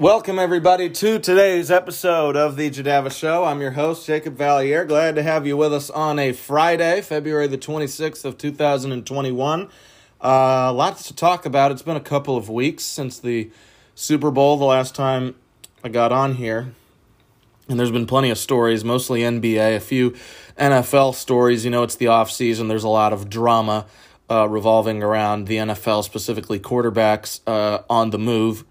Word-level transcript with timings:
Welcome, 0.00 0.38
everybody, 0.38 0.88
to 0.88 1.18
today's 1.18 1.70
episode 1.70 2.34
of 2.34 2.56
The 2.56 2.70
Jadava 2.70 3.14
Show. 3.14 3.44
I'm 3.44 3.60
your 3.60 3.72
host, 3.72 4.06
Jacob 4.06 4.34
Valier. 4.34 4.88
Glad 4.88 5.14
to 5.16 5.22
have 5.22 5.46
you 5.46 5.58
with 5.58 5.74
us 5.74 5.90
on 5.90 6.18
a 6.18 6.32
Friday, 6.32 7.02
February 7.02 7.48
the 7.48 7.58
26th 7.58 8.24
of 8.24 8.38
2021. 8.38 9.68
Uh, 10.24 10.72
lots 10.72 11.06
to 11.08 11.14
talk 11.14 11.44
about. 11.44 11.70
It's 11.70 11.82
been 11.82 11.98
a 11.98 12.00
couple 12.00 12.38
of 12.38 12.48
weeks 12.48 12.82
since 12.82 13.18
the 13.18 13.50
Super 13.94 14.30
Bowl, 14.30 14.56
the 14.56 14.64
last 14.64 14.94
time 14.94 15.34
I 15.84 15.90
got 15.90 16.12
on 16.12 16.36
here. 16.36 16.72
And 17.68 17.78
there's 17.78 17.90
been 17.90 18.06
plenty 18.06 18.30
of 18.30 18.38
stories, 18.38 18.82
mostly 18.82 19.20
NBA, 19.20 19.76
a 19.76 19.80
few 19.80 20.14
NFL 20.56 21.14
stories. 21.14 21.66
You 21.66 21.70
know, 21.72 21.82
it's 21.82 21.96
the 21.96 22.06
off 22.06 22.30
season. 22.30 22.68
There's 22.68 22.84
a 22.84 22.88
lot 22.88 23.12
of 23.12 23.28
drama 23.28 23.84
uh, 24.30 24.48
revolving 24.48 25.02
around 25.02 25.46
the 25.46 25.56
NFL, 25.56 26.04
specifically 26.04 26.58
quarterbacks 26.58 27.40
uh, 27.46 27.82
on 27.90 28.08
the 28.08 28.18
move. 28.18 28.64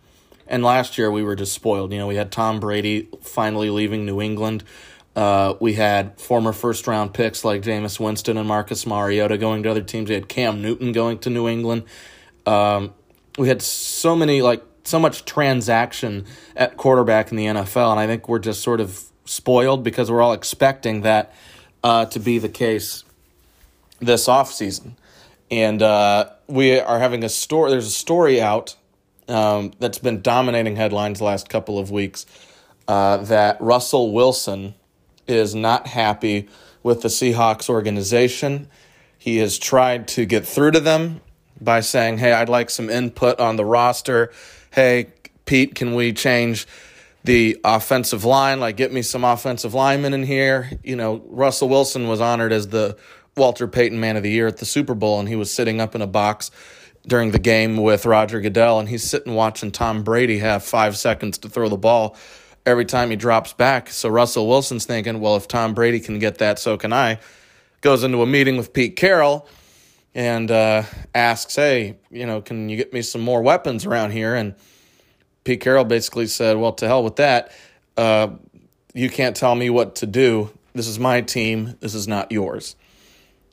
And 0.50 0.64
last 0.64 0.98
year 0.98 1.12
we 1.12 1.24
were 1.24 1.36
just 1.36 1.54
spoiled. 1.54 1.94
You 1.94 2.00
know, 2.00 2.08
we 2.08 2.16
had 2.16 2.32
Tom 2.32 2.60
Brady 2.60 3.08
finally 3.22 3.70
leaving 3.70 4.06
New 4.06 4.20
England. 4.20 4.64
Uh, 5.16 5.54
we 5.60 5.74
had 5.74 6.20
former 6.20 6.52
first 6.52 6.88
round 6.88 7.14
picks 7.14 7.46
like 7.46 7.62
Jameis 7.62 8.00
Winston 8.00 8.36
and 8.36 8.48
Marcus 8.48 8.86
Mariota 8.86 9.38
going 9.38 9.64
to 9.64 9.70
other 9.70 9.82
teams. 9.82 10.10
We 10.10 10.16
had 10.16 10.28
Cam 10.28 10.62
Newton 10.62 10.92
going 10.92 11.20
to 11.20 11.30
New 11.30 11.48
England. 11.48 11.84
Um, 12.46 12.94
we 13.38 13.48
had 13.48 13.62
so 13.62 14.16
many, 14.16 14.42
like, 14.42 14.64
so 14.84 15.00
much 15.00 15.24
transaction 15.24 16.26
at 16.56 16.78
quarterback 16.78 17.32
in 17.32 17.38
the 17.38 17.46
NFL. 17.46 17.92
And 17.92 18.00
I 18.00 18.08
think 18.08 18.28
we're 18.28 18.40
just 18.40 18.64
sort 18.64 18.82
of 18.82 19.04
spoiled 19.26 19.84
because 19.84 20.10
we're 20.10 20.22
all 20.22 20.34
expecting 20.34 21.02
that 21.02 21.34
uh, 21.84 22.06
to 22.06 22.20
be 22.20 22.40
the 22.40 22.50
case 22.50 23.04
this 24.00 24.28
offseason. 24.28 24.94
And 25.52 25.82
uh, 25.82 26.30
we 26.48 26.80
are 26.80 27.00
having 27.00 27.24
a 27.24 27.30
story, 27.30 27.72
there's 27.72 27.88
a 27.88 27.92
story 27.92 28.42
out 28.42 28.76
um, 29.30 29.72
that's 29.80 30.00
been 30.00 30.22
dominating 30.22 30.76
headlines 30.76 31.20
the 31.20 31.26
last 31.26 31.50
couple 31.50 31.80
of 31.80 31.92
weeks 31.92 32.26
uh, 32.88 33.18
that 33.18 33.62
Russell 33.62 34.12
Wilson 34.12 34.74
is 35.28 35.54
not 35.54 35.88
happy 35.88 36.50
with 36.82 37.02
the 37.02 37.08
Seahawks 37.08 37.70
organization. 37.70 38.68
He 39.18 39.38
has 39.38 39.60
tried 39.60 40.08
to 40.10 40.26
get 40.26 40.46
through 40.46 40.72
to 40.72 40.80
them 40.80 41.22
by 41.62 41.82
saying, 41.82 42.18
Hey, 42.18 42.32
I'd 42.32 42.50
like 42.50 42.70
some 42.70 42.90
input 42.90 43.40
on 43.40 43.56
the 43.58 43.66
roster. 43.66 44.32
Hey, 44.72 45.08
Pete, 45.46 45.76
can 45.76 45.94
we 45.94 46.14
change 46.14 46.66
the 47.24 47.60
offensive 47.64 48.26
line? 48.26 48.60
Like, 48.60 48.78
get 48.78 48.92
me 48.92 49.02
some 49.02 49.24
offensive 49.24 49.74
linemen 49.74 50.14
in 50.14 50.24
here. 50.24 50.72
You 50.84 50.96
know, 50.96 51.22
Russell 51.28 51.70
Wilson 51.70 52.08
was 52.08 52.22
honored 52.22 52.52
as 52.52 52.70
the 52.70 52.98
Walter 53.38 53.68
Payton 53.68 54.00
Man 54.00 54.18
of 54.18 54.24
the 54.24 54.32
Year 54.32 54.48
at 54.48 54.58
the 54.58 54.66
Super 54.66 54.96
Bowl, 54.96 55.20
and 55.20 55.30
he 55.30 55.36
was 55.36 55.54
sitting 55.54 55.80
up 55.80 55.96
in 55.96 56.02
a 56.02 56.08
box 56.08 56.50
during 57.08 57.32
the 57.32 57.40
game 57.40 57.78
with 57.78 58.06
Roger 58.06 58.42
Goodell, 58.42 58.80
and 58.80 58.90
he's 58.90 59.04
sitting 59.04 59.34
watching 59.36 59.72
Tom 59.72 60.04
Brady 60.04 60.40
have 60.40 60.64
five 60.64 60.98
seconds 60.98 61.38
to 61.40 61.50
throw 61.50 61.70
the 61.70 61.78
ball 61.78 62.16
every 62.66 62.86
time 62.86 63.10
he 63.10 63.16
drops 63.16 63.54
back. 63.54 63.90
So 63.90 64.10
Russell 64.10 64.48
Wilson's 64.48 64.86
thinking, 64.86 65.20
well, 65.20 65.36
if 65.36 65.48
Tom 65.48 65.74
Brady 65.74 66.00
can 66.00 66.20
get 66.20 66.38
that, 66.38 66.60
so 66.60 66.78
can 66.78 66.94
I. 66.94 67.20
Goes 67.82 68.04
into 68.04 68.22
a 68.22 68.26
meeting 68.28 68.58
with 68.58 68.74
Pete 68.74 68.96
Carroll 68.96 69.48
and 70.14 70.52
uh, 70.52 70.84
asks, 71.16 71.56
hey, 71.56 71.98
you 72.12 72.26
know, 72.26 72.42
can 72.42 72.70
you 72.70 72.78
get 72.78 72.94
me 72.94 73.02
some 73.02 73.22
more 73.22 73.42
weapons 73.42 73.86
around 73.86 74.12
here? 74.12 74.36
And 74.36 74.56
Pete 75.46 75.62
Carroll 75.62 75.86
basically 75.86 76.28
said, 76.28 76.58
well, 76.58 76.74
to 76.74 76.88
hell 76.88 77.04
with 77.04 77.16
that. 77.16 77.52
Uh, 77.96 78.30
you 78.94 79.10
can't 79.10 79.36
tell 79.36 79.56
me 79.56 79.70
what 79.70 79.96
to 79.96 80.06
do. 80.06 80.52
This 80.74 80.88
is 80.88 81.00
my 81.00 81.22
team. 81.22 81.76
This 81.80 81.96
is 81.96 82.08
not 82.08 82.32
yours. 82.32 82.76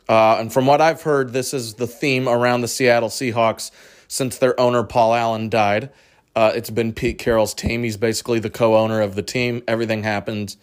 Uh, 0.09 0.37
and 0.39 0.53
from 0.53 0.67
what 0.67 0.81
I've 0.81 1.03
heard, 1.03 1.33
this 1.33 1.53
is 1.53 1.75
the 1.75 1.87
theme 1.87 2.29
around 2.29 2.61
the 2.61 2.69
Seattle 2.69 3.09
Seahawks 3.09 3.71
since 4.09 4.39
their 4.39 4.59
owner, 4.61 4.85
Paul 4.85 5.15
Allen, 5.15 5.49
died. 5.49 5.91
Uh, 6.35 6.53
it's 6.55 6.71
been 6.71 6.93
Pete 6.93 7.19
Carroll's 7.19 7.55
team. 7.55 7.83
He's 7.83 7.97
basically 7.97 8.39
the 8.39 8.51
co 8.51 8.77
owner 8.77 9.01
of 9.01 9.15
the 9.15 9.23
team. 9.23 9.63
Everything 9.67 10.03
happens 10.03 10.57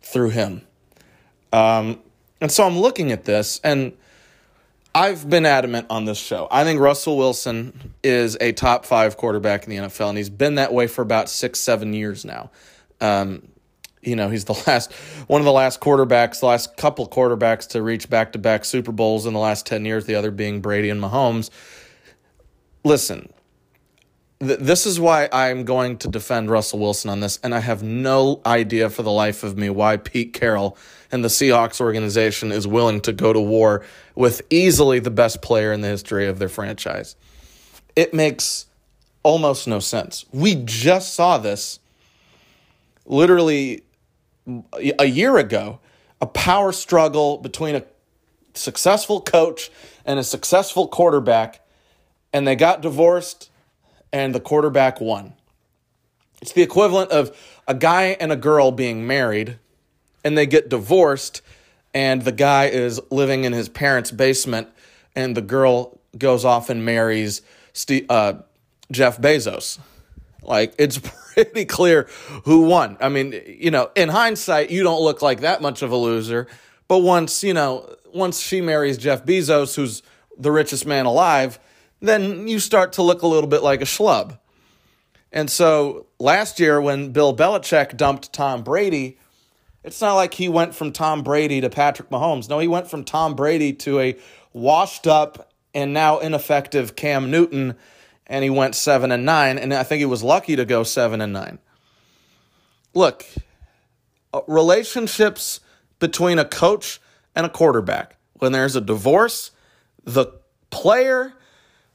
through 0.00 0.30
him. 0.30 0.62
Um, 1.52 2.00
and 2.40 2.50
so 2.50 2.64
I'm 2.64 2.78
looking 2.78 3.12
at 3.12 3.24
this, 3.24 3.60
and 3.64 3.92
I've 4.94 5.28
been 5.28 5.44
adamant 5.44 5.88
on 5.90 6.04
this 6.04 6.18
show. 6.18 6.48
I 6.50 6.64
think 6.64 6.80
Russell 6.80 7.18
Wilson 7.18 7.92
is 8.02 8.36
a 8.40 8.52
top 8.52 8.86
five 8.86 9.16
quarterback 9.16 9.64
in 9.64 9.70
the 9.70 9.76
NFL, 9.76 10.10
and 10.10 10.18
he's 10.18 10.30
been 10.30 10.54
that 10.54 10.72
way 10.72 10.86
for 10.86 11.02
about 11.02 11.28
six, 11.28 11.58
seven 11.60 11.92
years 11.92 12.24
now. 12.24 12.50
Um, 13.00 13.48
you 14.02 14.16
know, 14.16 14.30
he's 14.30 14.44
the 14.44 14.52
last 14.66 14.92
one 15.26 15.40
of 15.40 15.44
the 15.44 15.52
last 15.52 15.80
quarterbacks, 15.80 16.40
the 16.40 16.46
last 16.46 16.76
couple 16.76 17.08
quarterbacks 17.08 17.68
to 17.68 17.82
reach 17.82 18.08
back 18.08 18.32
to 18.32 18.38
back 18.38 18.64
Super 18.64 18.92
Bowls 18.92 19.26
in 19.26 19.32
the 19.32 19.40
last 19.40 19.66
10 19.66 19.84
years, 19.84 20.06
the 20.06 20.14
other 20.14 20.30
being 20.30 20.60
Brady 20.60 20.90
and 20.90 21.02
Mahomes. 21.02 21.50
Listen, 22.84 23.32
th- 24.40 24.60
this 24.60 24.86
is 24.86 25.00
why 25.00 25.28
I'm 25.32 25.64
going 25.64 25.98
to 25.98 26.08
defend 26.08 26.50
Russell 26.50 26.78
Wilson 26.78 27.10
on 27.10 27.20
this, 27.20 27.38
and 27.42 27.54
I 27.54 27.60
have 27.60 27.82
no 27.82 28.40
idea 28.46 28.90
for 28.90 29.02
the 29.02 29.10
life 29.10 29.42
of 29.42 29.56
me 29.56 29.70
why 29.70 29.96
Pete 29.96 30.32
Carroll 30.32 30.76
and 31.10 31.24
the 31.24 31.28
Seahawks 31.28 31.80
organization 31.80 32.52
is 32.52 32.66
willing 32.66 33.00
to 33.02 33.12
go 33.12 33.32
to 33.32 33.40
war 33.40 33.84
with 34.14 34.42
easily 34.50 34.98
the 34.98 35.10
best 35.10 35.42
player 35.42 35.72
in 35.72 35.80
the 35.80 35.88
history 35.88 36.26
of 36.26 36.38
their 36.38 36.48
franchise. 36.48 37.16
It 37.94 38.12
makes 38.12 38.66
almost 39.22 39.66
no 39.66 39.80
sense. 39.80 40.24
We 40.32 40.54
just 40.54 41.14
saw 41.14 41.38
this 41.38 41.80
literally 43.06 43.82
a 44.98 45.06
year 45.06 45.36
ago 45.38 45.80
a 46.20 46.26
power 46.26 46.72
struggle 46.72 47.38
between 47.38 47.74
a 47.74 47.84
successful 48.54 49.20
coach 49.20 49.70
and 50.04 50.18
a 50.18 50.24
successful 50.24 50.88
quarterback, 50.88 51.60
and 52.32 52.46
they 52.46 52.56
got 52.56 52.80
divorced, 52.80 53.50
and 54.12 54.34
the 54.34 54.40
quarterback 54.40 55.00
won. 55.00 55.34
It's 56.40 56.52
the 56.52 56.62
equivalent 56.62 57.10
of 57.10 57.36
a 57.66 57.74
guy 57.74 58.16
and 58.20 58.32
a 58.32 58.36
girl 58.36 58.70
being 58.70 59.06
married, 59.06 59.58
and 60.24 60.36
they 60.36 60.46
get 60.46 60.68
divorced, 60.68 61.42
and 61.92 62.22
the 62.22 62.32
guy 62.32 62.66
is 62.66 63.00
living 63.10 63.44
in 63.44 63.52
his 63.52 63.68
parents' 63.68 64.10
basement, 64.10 64.68
and 65.14 65.36
the 65.36 65.42
girl 65.42 65.98
goes 66.16 66.44
off 66.44 66.70
and 66.70 66.84
marries 66.84 67.42
Steve, 67.72 68.06
uh, 68.08 68.34
Jeff 68.90 69.20
Bezos. 69.20 69.78
Like, 70.46 70.74
it's 70.78 70.98
pretty 71.34 71.64
clear 71.64 72.08
who 72.44 72.62
won. 72.62 72.96
I 73.00 73.08
mean, 73.08 73.40
you 73.46 73.70
know, 73.70 73.90
in 73.94 74.08
hindsight, 74.08 74.70
you 74.70 74.82
don't 74.82 75.02
look 75.02 75.22
like 75.22 75.40
that 75.40 75.60
much 75.60 75.82
of 75.82 75.90
a 75.90 75.96
loser. 75.96 76.46
But 76.88 76.98
once, 76.98 77.42
you 77.42 77.52
know, 77.52 77.94
once 78.14 78.40
she 78.40 78.60
marries 78.60 78.96
Jeff 78.96 79.24
Bezos, 79.24 79.74
who's 79.74 80.02
the 80.38 80.50
richest 80.50 80.86
man 80.86 81.06
alive, 81.06 81.58
then 82.00 82.46
you 82.48 82.58
start 82.58 82.94
to 82.94 83.02
look 83.02 83.22
a 83.22 83.26
little 83.26 83.48
bit 83.48 83.62
like 83.62 83.80
a 83.80 83.84
schlub. 83.84 84.38
And 85.32 85.50
so 85.50 86.06
last 86.18 86.60
year, 86.60 86.80
when 86.80 87.12
Bill 87.12 87.36
Belichick 87.36 87.96
dumped 87.96 88.32
Tom 88.32 88.62
Brady, 88.62 89.18
it's 89.82 90.00
not 90.00 90.14
like 90.14 90.34
he 90.34 90.48
went 90.48 90.74
from 90.74 90.92
Tom 90.92 91.22
Brady 91.22 91.60
to 91.60 91.70
Patrick 91.70 92.10
Mahomes. 92.10 92.48
No, 92.48 92.58
he 92.58 92.68
went 92.68 92.88
from 92.88 93.04
Tom 93.04 93.34
Brady 93.34 93.72
to 93.74 94.00
a 94.00 94.16
washed 94.52 95.06
up 95.06 95.52
and 95.74 95.92
now 95.92 96.18
ineffective 96.18 96.96
Cam 96.96 97.30
Newton 97.30 97.76
and 98.26 98.42
he 98.42 98.50
went 98.50 98.74
seven 98.74 99.12
and 99.12 99.24
nine, 99.24 99.58
and 99.58 99.72
I 99.72 99.82
think 99.82 100.00
he 100.00 100.06
was 100.06 100.22
lucky 100.22 100.56
to 100.56 100.64
go 100.64 100.82
seven 100.82 101.20
and 101.20 101.32
nine. 101.32 101.58
Look, 102.94 103.24
uh, 104.32 104.40
relationships 104.46 105.60
between 105.98 106.38
a 106.38 106.44
coach 106.44 107.00
and 107.34 107.46
a 107.46 107.50
quarterback, 107.50 108.16
when 108.34 108.52
there's 108.52 108.76
a 108.76 108.80
divorce, 108.80 109.50
the 110.04 110.26
player, 110.70 111.34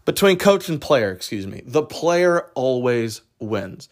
between 0.05 0.37
coach 0.37 0.69
and 0.69 0.79
player, 0.79 1.11
excuse 1.11 1.47
me, 1.47 1.61
the 1.65 1.83
player 1.83 2.49
always 2.55 3.21
wins. 3.39 3.89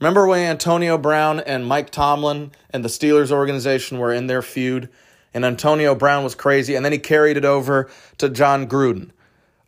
Remember 0.00 0.26
when 0.26 0.46
Antonio 0.46 0.96
Brown 0.96 1.40
and 1.40 1.66
Mike 1.66 1.90
Tomlin 1.90 2.52
and 2.70 2.84
the 2.84 2.88
Steelers 2.88 3.32
organization 3.32 3.98
were 3.98 4.12
in 4.12 4.28
their 4.28 4.42
feud? 4.42 4.88
And 5.34 5.44
Antonio 5.44 5.94
Brown 5.94 6.24
was 6.24 6.34
crazy, 6.34 6.74
and 6.74 6.84
then 6.84 6.92
he 6.92 6.98
carried 6.98 7.36
it 7.36 7.44
over 7.44 7.90
to 8.18 8.28
Jon 8.28 8.66
Gruden 8.66 9.10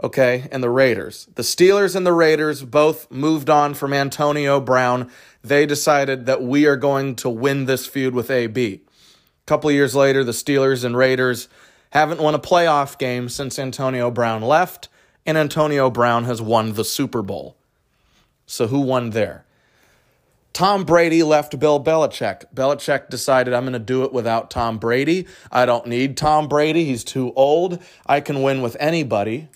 okay, 0.03 0.49
and 0.51 0.63
the 0.63 0.71
Raiders. 0.71 1.29
The 1.35 1.43
Steelers 1.43 1.95
and 1.95 2.07
the 2.07 2.13
Raiders 2.13 2.63
both 2.63 3.11
moved 3.11 3.51
on 3.51 3.75
from 3.75 3.93
Antonio 3.93 4.61
Brown. 4.61 5.11
They 5.43 5.67
decided 5.67 6.27
that 6.27 6.43
we 6.43 6.67
are 6.67 6.77
going 6.77 7.17
to 7.17 7.29
win 7.29 7.67
this 7.67 7.87
feud 7.87 8.15
with 8.15 8.31
AB. 8.31 8.83
A 8.83 9.47
couple 9.47 9.71
years 9.71 9.95
later, 9.95 10.25
the 10.25 10.33
Steelers 10.33 10.85
and 10.85 10.97
Raiders 10.97 11.49
haven't 11.91 12.21
won 12.21 12.35
a 12.35 12.39
playoff 12.39 12.99
game 12.99 13.29
since 13.29 13.59
Antonio 13.59 14.11
Brown 14.11 14.43
left, 14.43 14.89
and 15.27 15.37
Antonio 15.37 15.91
Brown 15.91 16.25
has 16.25 16.41
won 16.41 16.75
the 16.75 16.85
Super 16.85 17.23
Bowl. 17.23 17.57
So 18.47 18.69
who 18.69 18.81
won 18.81 19.11
there? 19.11 19.45
Tom 20.53 20.85
Brady 20.85 21.23
left 21.23 21.59
Bill 21.59 21.83
Belichick. 21.83 22.45
Belichick 22.53 23.09
decided, 23.09 23.55
I'm 23.55 23.63
going 23.63 23.73
to 23.73 23.79
do 23.79 24.03
it 24.03 24.13
without 24.13 24.51
Tom 24.51 24.79
Brady. 24.79 25.27
I 25.53 25.65
don't 25.65 25.87
need 25.87 26.17
Tom 26.17 26.49
Brady. 26.49 26.85
He's 26.85 27.05
too 27.05 27.33
old. 27.37 27.81
I 28.07 28.21
can 28.21 28.43
win 28.43 28.61
with 28.61 28.77
anybody 28.81 29.49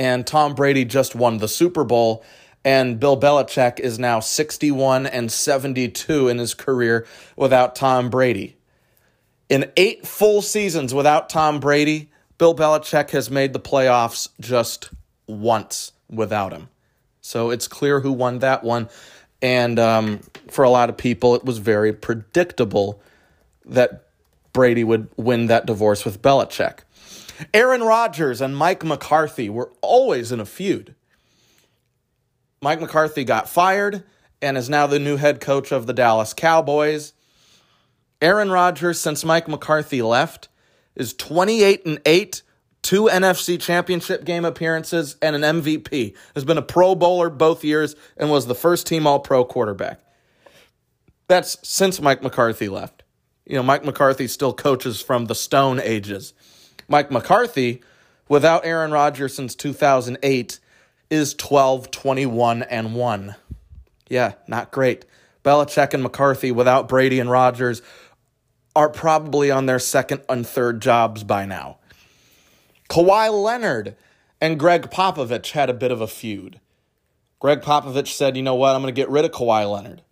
and 0.00 0.26
Tom 0.26 0.54
Brady 0.54 0.86
just 0.86 1.14
won 1.14 1.36
the 1.36 1.46
Super 1.46 1.84
Bowl. 1.84 2.24
And 2.64 2.98
Bill 2.98 3.20
Belichick 3.20 3.78
is 3.78 3.98
now 3.98 4.18
61 4.18 5.06
and 5.06 5.30
72 5.30 6.26
in 6.26 6.38
his 6.38 6.54
career 6.54 7.06
without 7.36 7.76
Tom 7.76 8.08
Brady. 8.08 8.56
In 9.50 9.70
eight 9.76 10.06
full 10.06 10.40
seasons 10.40 10.94
without 10.94 11.28
Tom 11.28 11.60
Brady, 11.60 12.10
Bill 12.38 12.54
Belichick 12.54 13.10
has 13.10 13.30
made 13.30 13.52
the 13.52 13.60
playoffs 13.60 14.30
just 14.40 14.88
once 15.26 15.92
without 16.08 16.54
him. 16.54 16.70
So 17.20 17.50
it's 17.50 17.68
clear 17.68 18.00
who 18.00 18.12
won 18.12 18.38
that 18.38 18.64
one. 18.64 18.88
And 19.42 19.78
um, 19.78 20.20
for 20.48 20.64
a 20.64 20.70
lot 20.70 20.88
of 20.88 20.96
people, 20.96 21.34
it 21.34 21.44
was 21.44 21.58
very 21.58 21.92
predictable 21.92 23.02
that 23.66 24.06
Brady 24.54 24.82
would 24.82 25.08
win 25.18 25.48
that 25.48 25.66
divorce 25.66 26.06
with 26.06 26.22
Belichick. 26.22 26.78
Aaron 27.54 27.82
Rodgers 27.82 28.40
and 28.40 28.56
Mike 28.56 28.84
McCarthy 28.84 29.48
were 29.48 29.72
always 29.80 30.32
in 30.32 30.40
a 30.40 30.46
feud. 30.46 30.94
Mike 32.62 32.80
McCarthy 32.80 33.24
got 33.24 33.48
fired 33.48 34.04
and 34.42 34.56
is 34.56 34.68
now 34.68 34.86
the 34.86 34.98
new 34.98 35.16
head 35.16 35.40
coach 35.40 35.72
of 35.72 35.86
the 35.86 35.92
Dallas 35.92 36.34
Cowboys. 36.34 37.12
Aaron 38.20 38.50
Rodgers, 38.50 39.00
since 39.00 39.24
Mike 39.24 39.48
McCarthy 39.48 40.02
left, 40.02 40.48
is 40.94 41.14
28 41.14 41.86
and 41.86 42.00
8, 42.04 42.42
two 42.82 43.04
NFC 43.04 43.58
championship 43.58 44.24
game 44.24 44.44
appearances, 44.44 45.16
and 45.22 45.34
an 45.36 45.62
MVP. 45.62 46.14
Has 46.34 46.44
been 46.44 46.58
a 46.58 46.62
Pro 46.62 46.94
Bowler 46.94 47.30
both 47.30 47.64
years 47.64 47.96
and 48.16 48.30
was 48.30 48.46
the 48.46 48.54
first 48.54 48.86
team 48.86 49.06
All 49.06 49.20
Pro 49.20 49.44
quarterback. 49.44 50.00
That's 51.28 51.56
since 51.66 52.00
Mike 52.00 52.22
McCarthy 52.22 52.68
left. 52.68 53.04
You 53.46 53.56
know, 53.56 53.62
Mike 53.62 53.84
McCarthy 53.84 54.28
still 54.28 54.52
coaches 54.52 55.00
from 55.00 55.26
the 55.26 55.34
Stone 55.34 55.80
Ages. 55.80 56.34
Mike 56.90 57.10
McCarthy, 57.12 57.82
without 58.28 58.66
Aaron 58.66 58.90
Rodgers 58.90 59.32
since 59.34 59.54
2008, 59.54 60.58
is 61.08 61.34
12, 61.34 61.90
21, 61.92 62.64
and 62.64 62.94
1. 62.96 63.36
Yeah, 64.08 64.32
not 64.48 64.72
great. 64.72 65.04
Belichick 65.44 65.94
and 65.94 66.02
McCarthy, 66.02 66.50
without 66.50 66.88
Brady 66.88 67.20
and 67.20 67.30
Rodgers, 67.30 67.80
are 68.74 68.88
probably 68.88 69.52
on 69.52 69.66
their 69.66 69.78
second 69.78 70.22
and 70.28 70.44
third 70.44 70.82
jobs 70.82 71.22
by 71.22 71.46
now. 71.46 71.78
Kawhi 72.88 73.32
Leonard 73.32 73.94
and 74.40 74.58
Gregg 74.58 74.90
Popovich 74.90 75.52
had 75.52 75.70
a 75.70 75.74
bit 75.74 75.92
of 75.92 76.00
a 76.00 76.08
feud. 76.08 76.58
Gregg 77.38 77.60
Popovich 77.60 78.08
said, 78.08 78.36
you 78.36 78.42
know 78.42 78.56
what, 78.56 78.74
I'm 78.74 78.82
going 78.82 78.92
to 78.92 79.00
get 79.00 79.08
rid 79.08 79.24
of 79.24 79.30
Kawhi 79.30 79.70
Leonard. 79.70 80.02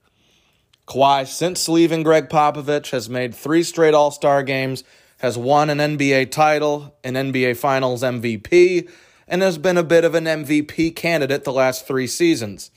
Kawhi, 0.87 1.27
since 1.27 1.69
leaving 1.69 2.05
Gregg 2.05 2.29
Popovich, 2.29 2.91
has 2.93 3.11
made 3.11 3.35
three 3.35 3.65
straight 3.65 3.95
All 3.95 4.13
Star 4.13 4.45
games, 4.45 4.85
has 5.19 5.37
won 5.37 5.71
an 5.71 5.79
NBA 5.79 6.31
title, 6.31 6.97
an 7.05 7.15
NBA 7.15 7.57
Finals 7.57 8.03
MVP, 8.03 8.89
and 9.27 9.43
has 9.43 9.59
been 9.59 9.77
a 9.77 9.83
bit 9.83 10.05
of 10.05 10.15
an 10.15 10.25
MVP 10.25 10.97
candidate 10.97 11.45
the 11.45 11.53
last 11.53 11.87
three 11.87 12.07
seasons. 12.07 12.71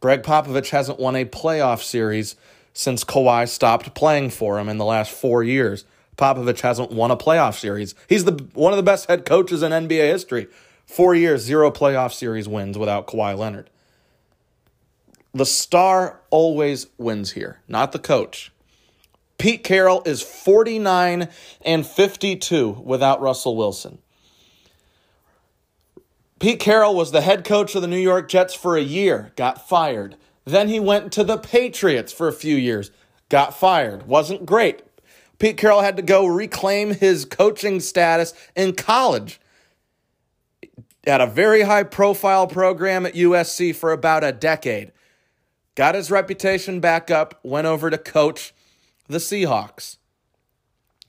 Gregg 0.00 0.22
Popovich 0.22 0.70
hasn't 0.70 1.00
won 1.00 1.16
a 1.16 1.24
playoff 1.24 1.82
series 1.82 2.36
since 2.72 3.04
Kawhi 3.04 3.48
stopped 3.48 3.94
playing 3.94 4.30
for 4.30 4.58
him 4.58 4.68
in 4.68 4.78
the 4.78 4.84
last 4.84 5.10
four 5.10 5.42
years. 5.42 5.84
Popovich 6.16 6.60
hasn't 6.60 6.92
won 6.92 7.10
a 7.10 7.16
playoff 7.16 7.58
series. 7.58 7.94
He's 8.08 8.24
the 8.24 8.46
one 8.54 8.72
of 8.72 8.76
the 8.76 8.82
best 8.82 9.08
head 9.08 9.24
coaches 9.24 9.62
in 9.62 9.72
NBA 9.72 10.10
history. 10.10 10.46
Four 10.86 11.14
years, 11.14 11.42
zero 11.42 11.70
playoff 11.70 12.12
series 12.12 12.48
wins 12.48 12.78
without 12.78 13.06
Kawhi 13.06 13.36
Leonard. 13.36 13.70
The 15.34 15.46
star 15.46 16.20
always 16.30 16.86
wins 16.96 17.32
here, 17.32 17.60
not 17.68 17.92
the 17.92 17.98
coach. 17.98 18.52
Pete 19.38 19.62
Carroll 19.62 20.02
is 20.04 20.20
49 20.20 21.28
and 21.62 21.86
52 21.86 22.82
without 22.84 23.20
Russell 23.20 23.56
Wilson. 23.56 23.98
Pete 26.40 26.60
Carroll 26.60 26.94
was 26.94 27.12
the 27.12 27.20
head 27.20 27.44
coach 27.44 27.74
of 27.74 27.82
the 27.82 27.88
New 27.88 27.98
York 27.98 28.28
Jets 28.28 28.54
for 28.54 28.76
a 28.76 28.82
year, 28.82 29.32
got 29.36 29.68
fired. 29.68 30.16
Then 30.44 30.68
he 30.68 30.80
went 30.80 31.12
to 31.12 31.24
the 31.24 31.36
Patriots 31.36 32.12
for 32.12 32.26
a 32.26 32.32
few 32.32 32.56
years, 32.56 32.90
got 33.28 33.58
fired. 33.58 34.06
Wasn't 34.06 34.46
great. 34.46 34.82
Pete 35.38 35.56
Carroll 35.56 35.82
had 35.82 35.96
to 35.96 36.02
go 36.02 36.26
reclaim 36.26 36.94
his 36.94 37.24
coaching 37.24 37.78
status 37.78 38.34
in 38.56 38.74
college. 38.74 39.40
Had 41.06 41.20
a 41.20 41.26
very 41.26 41.62
high 41.62 41.84
profile 41.84 42.46
program 42.48 43.06
at 43.06 43.14
USC 43.14 43.74
for 43.74 43.92
about 43.92 44.24
a 44.24 44.32
decade. 44.32 44.90
Got 45.76 45.94
his 45.94 46.10
reputation 46.10 46.80
back 46.80 47.08
up, 47.10 47.38
went 47.44 47.68
over 47.68 47.88
to 47.88 47.98
coach 47.98 48.52
the 49.08 49.18
Seahawks. 49.18 49.96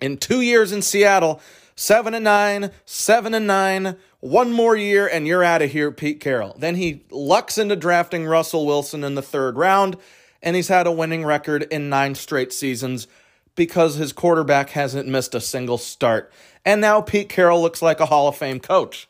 In 0.01 0.17
two 0.17 0.41
years 0.41 0.71
in 0.71 0.81
Seattle, 0.81 1.41
seven 1.75 2.13
and 2.13 2.23
nine, 2.23 2.71
seven 2.85 3.33
and 3.33 3.45
nine, 3.45 3.97
one 4.19 4.51
more 4.51 4.75
year, 4.75 5.07
and 5.07 5.27
you're 5.27 5.43
out 5.43 5.61
of 5.61 5.71
here, 5.71 5.91
Pete 5.91 6.19
Carroll. 6.19 6.55
Then 6.57 6.75
he 6.75 7.03
lucks 7.11 7.57
into 7.57 7.75
drafting 7.75 8.25
Russell 8.25 8.65
Wilson 8.65 9.03
in 9.03 9.15
the 9.15 9.21
third 9.21 9.57
round, 9.57 9.97
and 10.41 10.55
he's 10.55 10.67
had 10.67 10.87
a 10.87 10.91
winning 10.91 11.25
record 11.25 11.63
in 11.63 11.89
nine 11.89 12.15
straight 12.15 12.53
seasons 12.53 13.07
because 13.55 13.95
his 13.95 14.13
quarterback 14.13 14.69
hasn't 14.69 15.07
missed 15.07 15.35
a 15.35 15.41
single 15.41 15.77
start. 15.77 16.31
And 16.65 16.81
now 16.81 17.01
Pete 17.01 17.29
Carroll 17.29 17.61
looks 17.61 17.81
like 17.81 17.99
a 17.99 18.05
Hall 18.05 18.27
of 18.27 18.37
Fame 18.37 18.59
coach. 18.59 19.07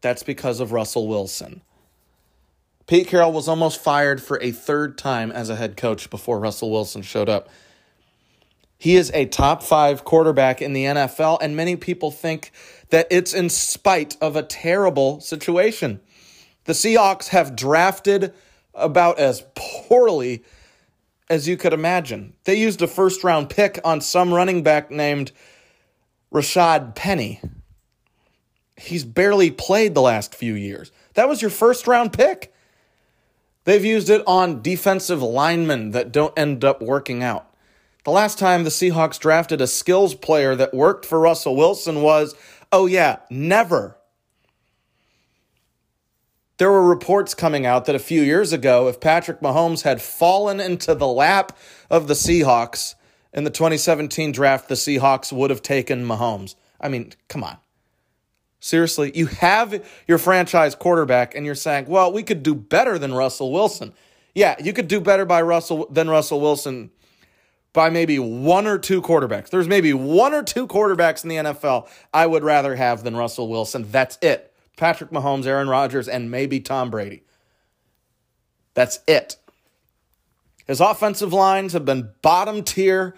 That's 0.00 0.22
because 0.22 0.60
of 0.60 0.72
Russell 0.72 1.06
Wilson. 1.06 1.60
Pete 2.90 3.06
Carroll 3.06 3.30
was 3.30 3.46
almost 3.46 3.80
fired 3.80 4.20
for 4.20 4.42
a 4.42 4.50
third 4.50 4.98
time 4.98 5.30
as 5.30 5.48
a 5.48 5.54
head 5.54 5.76
coach 5.76 6.10
before 6.10 6.40
Russell 6.40 6.72
Wilson 6.72 7.02
showed 7.02 7.28
up. 7.28 7.48
He 8.78 8.96
is 8.96 9.12
a 9.14 9.26
top 9.26 9.62
five 9.62 10.04
quarterback 10.04 10.60
in 10.60 10.72
the 10.72 10.86
NFL, 10.86 11.38
and 11.40 11.54
many 11.54 11.76
people 11.76 12.10
think 12.10 12.50
that 12.88 13.06
it's 13.08 13.32
in 13.32 13.48
spite 13.48 14.16
of 14.20 14.34
a 14.34 14.42
terrible 14.42 15.20
situation. 15.20 16.00
The 16.64 16.72
Seahawks 16.72 17.28
have 17.28 17.54
drafted 17.54 18.34
about 18.74 19.20
as 19.20 19.44
poorly 19.54 20.42
as 21.28 21.46
you 21.46 21.56
could 21.56 21.72
imagine. 21.72 22.34
They 22.42 22.56
used 22.56 22.82
a 22.82 22.88
first 22.88 23.22
round 23.22 23.50
pick 23.50 23.78
on 23.84 24.00
some 24.00 24.34
running 24.34 24.64
back 24.64 24.90
named 24.90 25.30
Rashaad 26.34 26.96
Penny. 26.96 27.40
He's 28.76 29.04
barely 29.04 29.52
played 29.52 29.94
the 29.94 30.02
last 30.02 30.34
few 30.34 30.54
years. 30.54 30.90
That 31.14 31.28
was 31.28 31.40
your 31.40 31.52
first 31.52 31.86
round 31.86 32.12
pick. 32.12 32.52
They've 33.70 33.84
used 33.84 34.10
it 34.10 34.24
on 34.26 34.62
defensive 34.62 35.22
linemen 35.22 35.92
that 35.92 36.10
don't 36.10 36.36
end 36.36 36.64
up 36.64 36.82
working 36.82 37.22
out. 37.22 37.54
The 38.02 38.10
last 38.10 38.36
time 38.36 38.64
the 38.64 38.68
Seahawks 38.68 39.16
drafted 39.16 39.60
a 39.60 39.68
skills 39.68 40.12
player 40.16 40.56
that 40.56 40.74
worked 40.74 41.06
for 41.06 41.20
Russell 41.20 41.54
Wilson 41.54 42.02
was, 42.02 42.34
oh, 42.72 42.86
yeah, 42.86 43.18
never. 43.30 43.96
There 46.58 46.72
were 46.72 46.84
reports 46.84 47.32
coming 47.32 47.64
out 47.64 47.84
that 47.84 47.94
a 47.94 48.00
few 48.00 48.22
years 48.22 48.52
ago, 48.52 48.88
if 48.88 48.98
Patrick 48.98 49.38
Mahomes 49.38 49.82
had 49.82 50.02
fallen 50.02 50.58
into 50.58 50.92
the 50.96 51.06
lap 51.06 51.56
of 51.88 52.08
the 52.08 52.14
Seahawks 52.14 52.96
in 53.32 53.44
the 53.44 53.50
2017 53.50 54.32
draft, 54.32 54.68
the 54.68 54.74
Seahawks 54.74 55.32
would 55.32 55.50
have 55.50 55.62
taken 55.62 56.04
Mahomes. 56.04 56.56
I 56.80 56.88
mean, 56.88 57.12
come 57.28 57.44
on. 57.44 57.58
Seriously, 58.60 59.10
you 59.14 59.26
have 59.26 59.82
your 60.06 60.18
franchise 60.18 60.74
quarterback 60.74 61.34
and 61.34 61.46
you're 61.46 61.54
saying, 61.54 61.86
"Well, 61.88 62.12
we 62.12 62.22
could 62.22 62.42
do 62.42 62.54
better 62.54 62.98
than 62.98 63.14
Russell 63.14 63.50
Wilson." 63.50 63.94
Yeah, 64.34 64.56
you 64.62 64.72
could 64.72 64.86
do 64.86 65.00
better 65.00 65.24
by 65.24 65.42
Russell 65.42 65.86
than 65.90 66.08
Russell 66.08 66.40
Wilson 66.40 66.90
by 67.72 67.88
maybe 67.88 68.18
one 68.18 68.66
or 68.66 68.78
two 68.78 69.00
quarterbacks. 69.00 69.50
There's 69.50 69.68
maybe 69.68 69.92
one 69.92 70.34
or 70.34 70.42
two 70.42 70.66
quarterbacks 70.66 71.22
in 71.22 71.30
the 71.30 71.36
NFL 71.36 71.88
I 72.12 72.26
would 72.26 72.44
rather 72.44 72.76
have 72.76 73.02
than 73.02 73.16
Russell 73.16 73.48
Wilson. 73.48 73.90
That's 73.90 74.18
it. 74.20 74.52
Patrick 74.76 75.10
Mahomes, 75.10 75.46
Aaron 75.46 75.68
Rodgers, 75.68 76.08
and 76.08 76.30
maybe 76.30 76.60
Tom 76.60 76.90
Brady. 76.90 77.22
That's 78.74 79.00
it. 79.06 79.36
His 80.66 80.80
offensive 80.80 81.32
lines 81.32 81.72
have 81.72 81.84
been 81.84 82.10
bottom 82.22 82.62
tier 82.62 83.14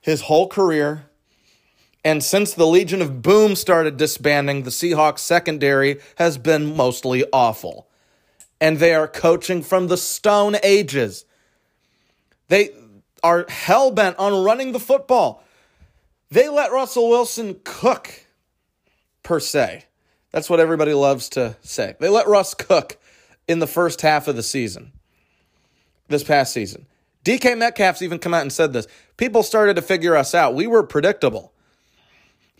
his 0.00 0.22
whole 0.22 0.48
career. 0.48 1.06
And 2.04 2.22
since 2.22 2.52
the 2.52 2.66
Legion 2.66 3.00
of 3.00 3.22
Boom 3.22 3.56
started 3.56 3.96
disbanding, 3.96 4.64
the 4.64 4.70
Seahawks 4.70 5.20
secondary 5.20 6.00
has 6.16 6.36
been 6.36 6.76
mostly 6.76 7.24
awful. 7.32 7.88
And 8.60 8.78
they 8.78 8.94
are 8.94 9.08
coaching 9.08 9.62
from 9.62 9.88
the 9.88 9.96
Stone 9.96 10.56
Ages. 10.62 11.24
They 12.48 12.70
are 13.22 13.46
hell 13.48 13.90
bent 13.90 14.18
on 14.18 14.44
running 14.44 14.72
the 14.72 14.80
football. 14.80 15.42
They 16.30 16.48
let 16.48 16.72
Russell 16.72 17.08
Wilson 17.08 17.60
cook, 17.64 18.26
per 19.22 19.40
se. 19.40 19.86
That's 20.30 20.50
what 20.50 20.60
everybody 20.60 20.92
loves 20.92 21.30
to 21.30 21.56
say. 21.62 21.94
They 22.00 22.08
let 22.08 22.26
Russ 22.26 22.52
cook 22.54 22.98
in 23.48 23.60
the 23.60 23.66
first 23.66 24.02
half 24.02 24.28
of 24.28 24.36
the 24.36 24.42
season, 24.42 24.92
this 26.08 26.24
past 26.24 26.52
season. 26.52 26.86
DK 27.24 27.56
Metcalf's 27.56 28.02
even 28.02 28.18
come 28.18 28.34
out 28.34 28.42
and 28.42 28.52
said 28.52 28.74
this. 28.74 28.86
People 29.16 29.42
started 29.42 29.76
to 29.76 29.82
figure 29.82 30.16
us 30.16 30.34
out. 30.34 30.54
We 30.54 30.66
were 30.66 30.82
predictable. 30.82 31.53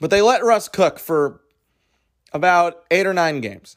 But 0.01 0.11
they 0.11 0.23
let 0.23 0.45
Russ 0.45 0.69
cook 0.69 0.99
for 0.99 1.41
about 2.33 2.85
eight 2.91 3.07
or 3.07 3.15
nine 3.15 3.41
games. 3.41 3.77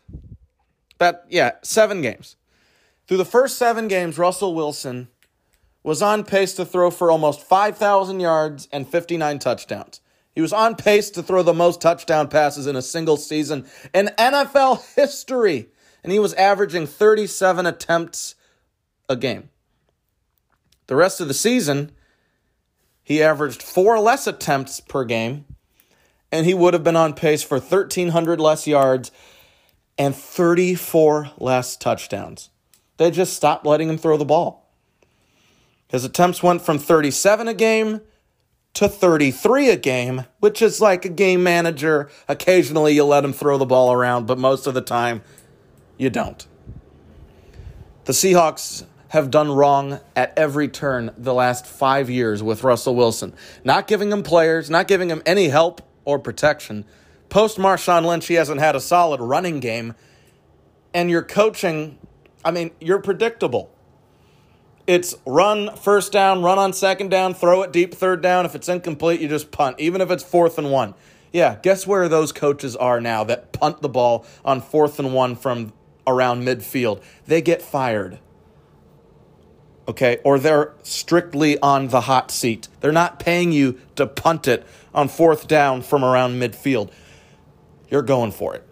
About, 0.96 1.22
yeah, 1.30 1.52
seven 1.62 2.02
games. 2.02 2.36
Through 3.08 3.18
the 3.18 3.26
first 3.26 3.58
seven 3.58 3.88
games, 3.88 4.18
Russell 4.18 4.56
Wilson 4.56 5.10
was 5.84 6.02
on 6.02 6.26
pace 6.26 6.54
to 6.56 6.66
throw 6.66 6.92
for 6.92 7.10
almost 7.10 7.42
5,000 7.42 8.20
yards 8.20 8.68
and 8.74 8.88
59 8.88 9.40
touchdowns. 9.40 10.02
He 10.36 10.42
was 10.42 10.52
on 10.52 10.76
pace 10.76 11.10
to 11.12 11.24
throw 11.24 11.44
the 11.44 11.54
most 11.54 11.82
touchdown 11.82 12.28
passes 12.28 12.68
in 12.68 12.76
a 12.76 12.82
single 12.82 13.18
season 13.18 13.66
in 13.94 14.12
NFL 14.20 14.84
history, 14.96 15.70
and 16.04 16.12
he 16.12 16.20
was 16.20 16.34
averaging 16.34 16.88
37 16.88 17.66
attempts 17.66 18.36
a 19.08 19.16
game. 19.16 19.50
The 20.88 20.96
rest 20.96 21.22
of 21.22 21.28
the 21.28 21.34
season, 21.34 21.92
he 23.02 23.24
averaged 23.24 23.64
four 23.64 24.00
less 24.00 24.28
attempts 24.28 24.80
per 24.80 25.06
game, 25.06 25.46
and 26.32 26.46
he 26.46 26.54
would 26.54 26.74
have 26.74 26.84
been 26.84 26.96
on 26.96 27.14
pace 27.14 27.44
for 27.44 27.60
1,300 27.60 28.40
less 28.40 28.68
yards 28.68 29.12
and 29.98 30.16
34 30.16 31.32
less 31.38 31.76
touchdowns. 31.76 32.50
They 32.98 33.12
just 33.12 33.34
stopped 33.34 33.66
letting 33.66 33.90
him 33.90 33.98
throw 33.98 34.18
the 34.18 34.26
ball. 34.26 34.72
His 35.88 36.04
attempts 36.04 36.44
went 36.44 36.62
from 36.62 36.80
37 36.80 37.48
a 37.48 37.54
game 37.54 38.02
to 38.74 38.88
33 38.88 39.70
a 39.70 39.78
game, 39.78 40.26
which 40.40 40.62
is 40.62 40.82
like 40.82 41.06
a 41.06 41.10
game 41.10 41.44
manager. 41.44 42.10
Occasionally 42.28 42.94
you 42.94 43.06
let 43.06 43.24
him 43.24 43.34
throw 43.34 43.58
the 43.58 43.66
ball 43.66 43.92
around, 43.92 44.28
but 44.28 44.38
most 44.38 44.68
of 44.68 44.74
the 44.74 44.82
time 44.82 45.22
you 45.98 46.10
don't. 46.10 46.46
The 48.06 48.14
Seahawks 48.14 48.86
have 49.10 49.32
done 49.32 49.52
wrong 49.52 50.00
at 50.16 50.38
every 50.38 50.68
turn 50.68 51.12
the 51.18 51.34
last 51.34 51.66
five 51.66 52.10
years 52.10 52.44
with 52.44 52.64
Russell 52.64 52.96
Wilson. 52.96 53.34
Not 53.64 53.88
giving 53.88 54.12
him 54.12 54.22
players, 54.22 54.70
not 54.70 54.88
giving 54.88 55.10
him 55.10 55.22
any 55.26 55.48
help 55.48 55.82
or 56.08 56.18
protection. 56.18 56.86
Post 57.28 57.58
Marshawn 57.58 58.06
Lynch, 58.06 58.28
he 58.28 58.36
hasn't 58.36 58.62
had 58.62 58.78
a 58.78 58.80
solid 58.80 59.20
running 59.20 59.60
game. 59.60 59.94
And 60.94 61.12
you're 61.12 61.22
coaching, 61.22 62.00
I 62.46 62.52
mean, 62.52 62.72
you're 62.80 63.02
predictable. 63.02 63.70
It's 64.88 65.16
run 65.26 65.76
first 65.76 66.14
down, 66.14 66.42
run 66.44 66.58
on 66.58 66.72
second 66.72 67.10
down, 67.10 67.34
throw 67.34 67.62
it 67.62 67.74
deep 67.74 67.94
third 67.94 68.22
down. 68.22 68.46
If 68.46 68.56
it's 68.56 68.70
incomplete, 68.70 69.20
you 69.20 69.28
just 69.28 69.52
punt, 69.52 69.82
even 69.82 70.00
if 70.00 70.10
it's 70.10 70.24
fourth 70.24 70.58
and 70.58 70.72
one. 70.72 70.94
Yeah, 71.34 71.58
guess 71.62 71.86
where 71.86 72.08
those 72.08 72.32
coaches 72.32 72.78
are 72.78 73.02
now 73.02 73.26
that 73.26 73.52
punt 73.52 73.82
the 73.82 73.90
ball 73.90 74.26
on 74.46 74.62
fourth 74.62 74.98
and 75.00 75.14
one 75.14 75.36
from 75.36 75.74
around 76.08 76.44
midfield? 76.44 77.04
They 77.26 77.42
get 77.42 77.62
fired. 77.62 78.20
Okay, 79.88 80.20
or 80.26 80.38
they're 80.38 80.74
strictly 80.84 81.58
on 81.60 81.88
the 81.88 82.02
hot 82.02 82.30
seat. 82.30 82.68
They're 82.82 82.92
not 82.92 83.20
paying 83.20 83.54
you 83.54 83.80
to 83.96 84.06
punt 84.06 84.48
it 84.48 84.68
on 84.94 85.08
fourth 85.08 85.48
down 85.48 85.82
from 85.82 86.04
around 86.04 86.40
midfield. 86.40 86.92
You're 87.90 88.02
going 88.02 88.32
for 88.32 88.54
it. 88.54 88.68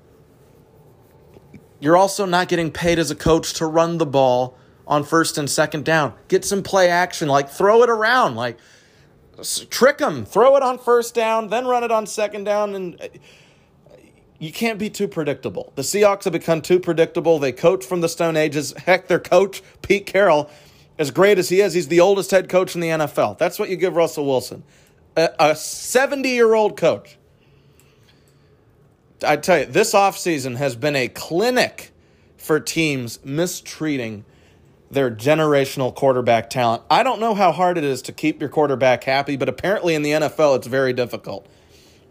You're 1.80 1.96
also 1.96 2.26
not 2.26 2.50
getting 2.50 2.72
paid 2.72 3.00
as 3.00 3.12
a 3.12 3.16
coach 3.16 3.54
to 3.54 3.66
run 3.66 3.98
the 3.98 4.06
ball 4.06 4.58
on 4.88 5.04
first 5.04 5.38
and 5.38 5.50
second 5.50 5.86
down. 5.86 6.14
Get 6.28 6.44
some 6.44 6.64
play 6.64 6.90
action, 6.90 7.28
like 7.28 7.50
throw 7.50 7.84
it 7.84 7.90
around, 7.90 8.36
like 8.36 8.58
trick 9.70 9.98
them, 9.98 10.26
throw 10.26 10.56
it 10.56 10.64
on 10.64 10.78
first 10.78 11.14
down, 11.14 11.48
then 11.48 11.66
run 11.66 11.84
it 11.84 11.92
on 11.92 12.06
second 12.08 12.44
down, 12.44 12.76
and 12.76 13.02
uh, 13.02 13.08
you 14.40 14.52
can't 14.52 14.80
be 14.80 14.90
too 14.90 15.08
predictable. 15.08 15.72
The 15.76 15.82
Seahawks 15.82 16.24
have 16.26 16.34
become 16.34 16.62
too 16.62 16.80
predictable. 16.80 17.40
They 17.40 17.52
coach 17.52 17.86
from 17.86 18.02
the 18.02 18.10
Stone 18.10 18.38
Ages. 18.38 18.74
Heck, 18.86 19.08
their 19.08 19.20
coach 19.20 19.62
Pete 19.82 20.06
Carroll, 20.06 20.50
as 20.98 21.12
great 21.12 21.38
as 21.38 21.50
he 21.50 21.62
is, 21.62 21.74
he's 21.74 21.88
the 21.88 22.00
oldest 22.00 22.32
head 22.32 22.50
coach 22.50 22.76
in 22.76 22.82
the 22.82 22.90
NFL. 22.90 23.38
That's 23.38 23.60
what 23.60 23.70
you 23.70 23.76
give 23.76 23.96
Russell 23.96 24.26
Wilson, 24.26 24.64
a 25.16 25.56
70 25.56 26.30
year 26.30 26.54
old 26.54 26.78
coach. 26.78 27.18
I 29.26 29.38
tell 29.38 29.60
you, 29.60 29.66
this 29.66 29.94
offseason 29.94 30.58
has 30.58 30.76
been 30.76 30.96
a 30.96 31.08
clinic 31.08 31.92
for 32.38 32.60
teams 32.60 33.24
mistreating 33.24 34.26
their 34.92 35.10
generational 35.10 35.94
quarterback 35.94 36.50
talent. 36.50 36.84
I 36.90 37.04
don't 37.04 37.20
know 37.20 37.34
how 37.34 37.52
hard 37.52 37.78
it 37.78 37.84
is 37.84 38.02
to 38.04 38.12
keep 38.12 38.40
your 38.40 38.50
quarterback 38.50 39.04
happy, 39.04 39.36
but 39.36 39.50
apparently 39.50 39.96
in 39.96 40.04
the 40.04 40.12
NFL 40.12 40.58
it's 40.58 40.68
very 40.68 40.94
difficult. 40.94 41.48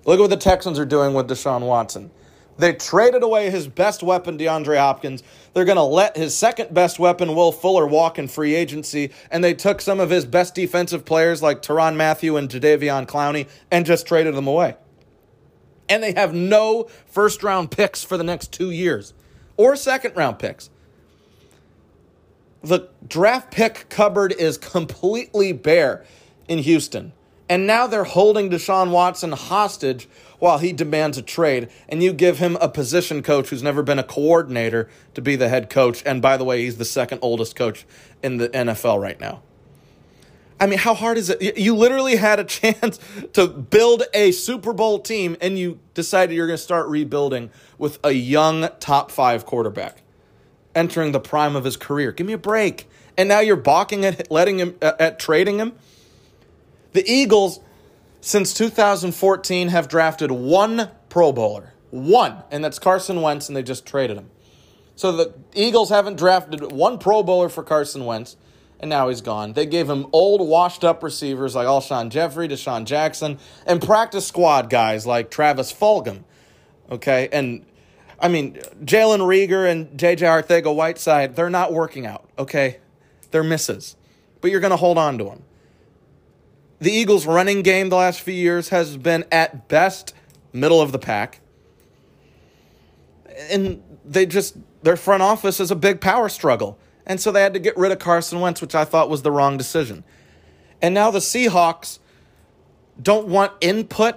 Look 0.05 0.19
at 0.19 0.21
what 0.21 0.31
the 0.31 0.37
Texans 0.37 0.79
are 0.79 0.85
doing 0.85 1.15
with 1.15 1.29
Deshaun 1.29 1.63
Watson. 1.63 2.11
They 2.57 2.73
traded 2.73 3.23
away 3.23 3.51
his 3.51 3.67
best 3.67 4.03
weapon, 4.03 4.39
DeAndre 4.39 4.79
Hopkins. 4.79 5.23
They're 5.53 5.65
going 5.65 5.77
to 5.77 5.83
let 5.83 6.17
his 6.17 6.37
second 6.37 6.73
best 6.73 6.99
weapon, 6.99 7.35
Will 7.35 7.53
Fuller, 7.53 7.87
walk 7.87 8.19
in 8.19 8.29
free 8.29 8.55
agency. 8.55 9.11
And 9.31 9.43
they 9.43 9.55
took 9.55 9.81
some 9.81 9.99
of 10.01 10.11
his 10.11 10.25
best 10.25 10.55
defensive 10.55 11.05
players 11.05 11.43
like 11.43 11.63
Tyrann 11.63 11.97
Mathieu 11.97 12.37
and 12.37 12.49
Jadeveon 12.49 13.07
Clowney 13.07 13.49
and 13.71 13.85
just 13.85 14.07
traded 14.07 14.35
them 14.35 14.47
away. 14.47 14.77
And 15.89 16.03
they 16.03 16.13
have 16.13 16.33
no 16.33 16.85
first 17.07 17.43
round 17.43 17.71
picks 17.71 18.05
for 18.05 18.17
the 18.17 18.25
next 18.25 18.53
two 18.53 18.71
years 18.71 19.15
or 19.57 19.77
second 19.77 20.17
round 20.17 20.39
picks 20.39 20.71
the 22.65 22.89
draft 23.07 23.53
pick 23.53 23.87
cupboard 23.91 24.33
is 24.33 24.57
completely 24.57 25.53
bare 25.53 26.05
in 26.49 26.59
Houston. 26.59 27.13
And 27.49 27.67
now 27.67 27.87
they're 27.87 28.05
holding 28.05 28.51
Deshaun 28.51 28.91
Watson 28.91 29.33
hostage 29.33 30.09
while 30.39 30.59
he 30.59 30.73
demands 30.73 31.19
a 31.19 31.23
trade. 31.23 31.69
And 31.89 32.03
you 32.03 32.13
give 32.13 32.39
him 32.39 32.57
a 32.61 32.69
position 32.69 33.23
coach 33.23 33.51
who's 33.51 33.63
never 33.63 33.83
been 33.83 33.99
a 33.99 34.05
coordinator 34.05 34.89
to 35.15 35.21
be 35.21 35.37
the 35.37 35.49
head 35.49 35.69
coach. 35.69 36.03
And 36.07 36.23
by 36.23 36.37
the 36.37 36.45
way, 36.45 36.63
he's 36.63 36.79
the 36.79 36.85
second 36.85 37.19
oldest 37.23 37.55
coach 37.55 37.87
in 38.23 38.39
the 38.39 38.49
NFL 38.49 39.01
right 39.01 39.21
now. 39.21 39.43
I 40.61 40.67
mean, 40.67 40.79
how 40.79 40.95
hard 40.95 41.19
is 41.19 41.31
it? 41.31 41.59
You 41.59 41.75
literally 41.75 42.17
had 42.17 42.39
a 42.41 42.45
chance 42.45 42.99
to 43.35 43.47
build 43.47 44.05
a 44.15 44.33
Super 44.33 44.73
Bowl 44.73 45.01
team 45.01 45.37
and 45.41 45.59
you 45.59 45.81
decided 45.93 46.35
you're 46.35 46.47
going 46.47 46.57
to 46.57 46.63
start 46.63 46.89
rebuilding 46.89 47.51
with 47.77 47.99
a 48.05 48.13
young 48.13 48.69
top 48.81 49.11
five 49.11 49.45
quarterback 49.45 50.03
entering 50.75 51.13
the 51.13 51.21
prime 51.21 51.57
of 51.57 51.65
his 51.65 51.77
career. 51.77 52.13
Give 52.13 52.27
me 52.27 52.33
a 52.33 52.39
break. 52.39 52.89
And 53.17 53.29
now 53.29 53.41
you're 53.41 53.57
balking 53.57 54.05
at 54.05 54.31
letting 54.31 54.59
him 54.59 54.77
at 54.81 55.19
trading 55.19 55.59
him. 55.59 55.75
The 56.95 57.05
Eagles 57.11 57.61
since 58.21 58.55
2014 58.55 59.69
have 59.69 59.89
drafted 59.89 60.31
one 60.31 60.91
Pro 61.09 61.33
Bowler. 61.33 61.75
One, 61.91 62.43
and 62.51 62.65
that's 62.65 62.79
Carson 62.79 63.21
Wentz 63.21 63.49
and 63.49 63.57
they 63.57 63.63
just 63.63 63.85
traded 63.85 64.17
him. 64.17 64.31
So 64.97 65.13
the 65.13 65.35
Eagles 65.55 65.91
haven't 65.91 66.17
drafted 66.17 66.73
one 66.73 66.99
Pro 66.99 67.23
Bowler 67.23 67.49
for 67.49 67.65
Carson 67.65 68.07
Wentz 68.07 68.37
and 68.79 68.89
now 68.89 69.09
he's 69.09 69.21
gone. 69.21 69.55
They 69.55 69.67
gave 69.67 69.91
him 69.91 70.07
old, 70.13 70.47
washed 70.47 70.85
up 70.85 71.03
receivers 71.03 71.57
like 71.57 71.67
Alshon 71.67 72.11
Jeffery, 72.11 72.47
DeSean 72.47 72.85
Jackson, 72.85 73.39
and 73.67 73.83
practice 73.83 74.27
squad 74.27 74.71
guys 74.71 75.05
like 75.05 75.31
Travis 75.31 75.73
Fulgham. 75.73 76.23
Okay, 76.91 77.29
and 77.33 77.67
I 78.21 78.29
mean, 78.29 78.55
Jalen 78.85 79.21
Reagor 79.21 79.69
and 79.69 79.99
JJ 79.99 80.19
Arcega 80.19 80.75
Whiteside, 80.75 81.35
they're 81.35 81.51
not 81.51 81.73
working 81.73 82.07
out, 82.07 82.29
okay? 82.39 82.79
They're 83.33 83.43
misses. 83.43 83.97
But 84.41 84.51
you're 84.51 84.61
going 84.61 84.71
to 84.71 84.77
hold 84.77 84.99
on 84.99 85.19
to 85.19 85.25
them. 85.25 85.43
The 86.85 86.93
Eagles' 86.93 87.25
running 87.25 87.63
game 87.63 87.89
the 87.89 87.97
last 87.97 88.21
few 88.21 88.35
years 88.35 88.69
has 88.69 88.99
been 88.99 89.25
at 89.33 89.69
best 89.69 90.13
middle 90.53 90.83
of 90.83 90.93
the 90.93 90.99
pack. 90.99 91.41
And 93.51 93.83
they 94.05 94.27
just, 94.27 94.59
their 94.83 94.99
front 94.99 95.23
office 95.23 95.61
is 95.61 95.71
a 95.71 95.77
big 95.77 96.03
power 96.03 96.29
struggle. 96.29 96.79
And 97.07 97.19
so 97.19 97.33
they 97.33 97.41
had 97.41 97.55
to 97.55 97.59
get 97.59 97.75
rid 97.79 97.91
of 97.91 98.01
Carson 98.01 98.39
Wentz, 98.39 98.61
which 98.61 98.75
I 98.75 98.85
thought 98.85 99.09
was 99.09 99.23
the 99.23 99.31
wrong 99.31 99.57
decision. 99.57 100.05
And 100.83 100.93
now 100.93 101.11
the 101.11 101.21
Seahawks 101.21 102.01
don't 103.01 103.29
want 103.29 103.53
input 103.63 104.17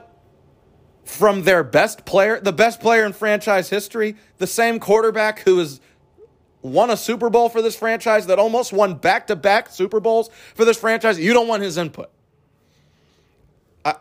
from 1.05 1.43
their 1.43 1.63
best 1.63 2.03
player, 2.03 2.37
the 2.37 2.51
best 2.51 2.81
player 2.81 3.05
in 3.05 3.13
franchise 3.13 3.69
history, 3.69 4.17
the 4.39 4.47
same 4.47 4.81
quarterback 4.81 5.39
who 5.39 5.59
has 5.59 5.79
won 6.61 6.89
a 6.89 6.97
Super 6.97 7.29
Bowl 7.29 7.47
for 7.47 7.61
this 7.61 7.77
franchise, 7.77 8.27
that 8.27 8.39
almost 8.39 8.73
won 8.73 8.95
back 8.95 9.27
to 9.27 9.37
back 9.37 9.69
Super 9.69 10.01
Bowls 10.01 10.29
for 10.53 10.65
this 10.65 10.77
franchise. 10.77 11.17
You 11.17 11.31
don't 11.31 11.47
want 11.47 11.63
his 11.63 11.77
input. 11.77 12.11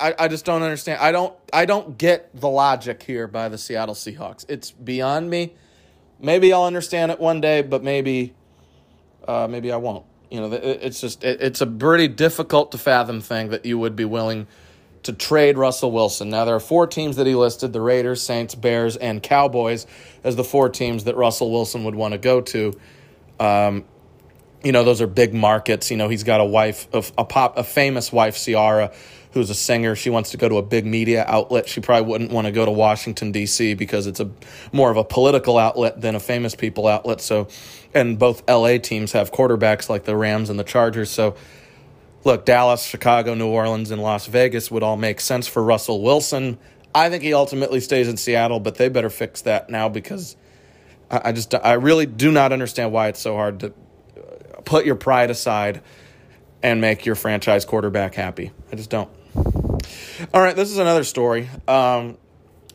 I, 0.00 0.14
I, 0.18 0.28
just 0.28 0.44
don't 0.44 0.62
understand. 0.62 1.00
I 1.00 1.12
don't 1.12 1.34
I 1.52 1.64
don't 1.64 1.96
get 1.96 2.30
the 2.34 2.48
logic 2.48 3.02
here 3.02 3.26
by 3.26 3.48
the 3.48 3.58
Seattle 3.58 3.94
Seahawks. 3.94 4.44
It's 4.48 4.70
beyond 4.70 5.30
me. 5.30 5.54
Maybe 6.18 6.52
I'll 6.52 6.64
understand 6.64 7.12
it 7.12 7.20
one 7.20 7.40
day, 7.40 7.62
but 7.62 7.82
maybe 7.82 8.34
uh, 9.28 9.46
maybe 9.48 9.70
I 9.70 9.76
won't. 9.76 10.04
You 10.30 10.40
know, 10.40 10.52
it's 10.52 11.00
just 11.00 11.22
it, 11.22 11.40
it's 11.40 11.60
a 11.60 11.66
pretty 11.66 12.08
difficult 12.08 12.72
to 12.72 12.78
fathom 12.78 13.20
thing 13.20 13.50
that 13.50 13.64
you 13.64 13.78
would 13.78 13.96
be 13.96 14.04
willing 14.04 14.46
to 15.04 15.12
trade 15.12 15.56
Russell 15.56 15.92
Wilson. 15.92 16.30
Now, 16.30 16.44
there 16.44 16.56
are 16.56 16.60
four 16.60 16.88
teams 16.88 17.14
that 17.16 17.28
he 17.28 17.36
listed 17.36 17.72
the 17.72 17.80
Raiders, 17.80 18.20
Saints, 18.20 18.56
Bears, 18.56 18.96
and 18.96 19.22
Cowboys 19.22 19.86
as 20.24 20.34
the 20.34 20.42
four 20.42 20.68
teams 20.68 21.04
that 21.04 21.16
Russell 21.16 21.52
Wilson 21.52 21.84
would 21.84 21.94
want 21.94 22.12
to 22.12 22.18
go 22.18 22.40
to. 22.40 22.72
Um, 23.38 23.84
you 24.64 24.72
know, 24.72 24.82
those 24.82 25.00
are 25.00 25.06
big 25.06 25.32
markets. 25.32 25.92
You 25.92 25.96
know, 25.96 26.08
he's 26.08 26.24
got 26.24 26.40
a 26.40 26.44
wife, 26.44 26.88
of 26.92 27.12
a, 27.16 27.24
pop, 27.24 27.56
a 27.56 27.62
famous 27.62 28.12
wife, 28.12 28.36
Ciara, 28.36 28.92
who's 29.36 29.50
a 29.50 29.54
singer. 29.54 29.94
She 29.94 30.10
wants 30.10 30.32
to 30.32 30.36
go 30.36 30.48
to 30.48 30.56
a 30.56 30.62
big 30.62 30.84
media 30.84 31.24
outlet. 31.26 31.68
She 31.68 31.80
probably 31.80 32.08
wouldn't 32.08 32.32
want 32.32 32.46
to 32.46 32.52
go 32.52 32.64
to 32.64 32.70
Washington 32.70 33.30
D.C. 33.30 33.74
because 33.74 34.06
it's 34.06 34.18
a 34.18 34.30
more 34.72 34.90
of 34.90 34.96
a 34.96 35.04
political 35.04 35.58
outlet 35.58 36.00
than 36.00 36.14
a 36.14 36.20
famous 36.20 36.54
people 36.54 36.86
outlet. 36.88 37.20
So, 37.20 37.48
and 37.94 38.18
both 38.18 38.42
L.A. 38.48 38.78
teams 38.78 39.12
have 39.12 39.30
quarterbacks 39.30 39.88
like 39.88 40.04
the 40.04 40.16
Rams 40.16 40.50
and 40.50 40.58
the 40.58 40.64
Chargers. 40.64 41.10
So, 41.10 41.36
look, 42.24 42.44
Dallas, 42.44 42.82
Chicago, 42.82 43.34
New 43.34 43.48
Orleans, 43.48 43.90
and 43.90 44.02
Las 44.02 44.26
Vegas 44.26 44.70
would 44.70 44.82
all 44.82 44.96
make 44.96 45.20
sense 45.20 45.46
for 45.46 45.62
Russell 45.62 46.02
Wilson. 46.02 46.58
I 46.94 47.10
think 47.10 47.22
he 47.22 47.34
ultimately 47.34 47.80
stays 47.80 48.08
in 48.08 48.16
Seattle, 48.16 48.58
but 48.58 48.76
they 48.76 48.88
better 48.88 49.10
fix 49.10 49.42
that 49.42 49.70
now 49.70 49.88
because 49.88 50.34
I, 51.10 51.32
just 51.32 51.54
I 51.54 51.74
really 51.74 52.06
do 52.06 52.32
not 52.32 52.52
understand 52.52 52.92
why 52.92 53.08
it's 53.08 53.20
so 53.20 53.34
hard 53.34 53.60
to 53.60 53.66
uh, 53.66 54.60
put 54.64 54.86
your 54.86 54.96
pride 54.96 55.30
aside 55.30 55.82
and 56.62 56.80
make 56.80 57.06
your 57.06 57.14
franchise 57.14 57.64
quarterback 57.64 58.14
happy. 58.14 58.50
I 58.72 58.76
just 58.76 58.90
don't. 58.90 59.10
All 60.32 60.40
right, 60.40 60.56
this 60.56 60.70
is 60.70 60.78
another 60.78 61.04
story. 61.04 61.48
Um, 61.68 62.18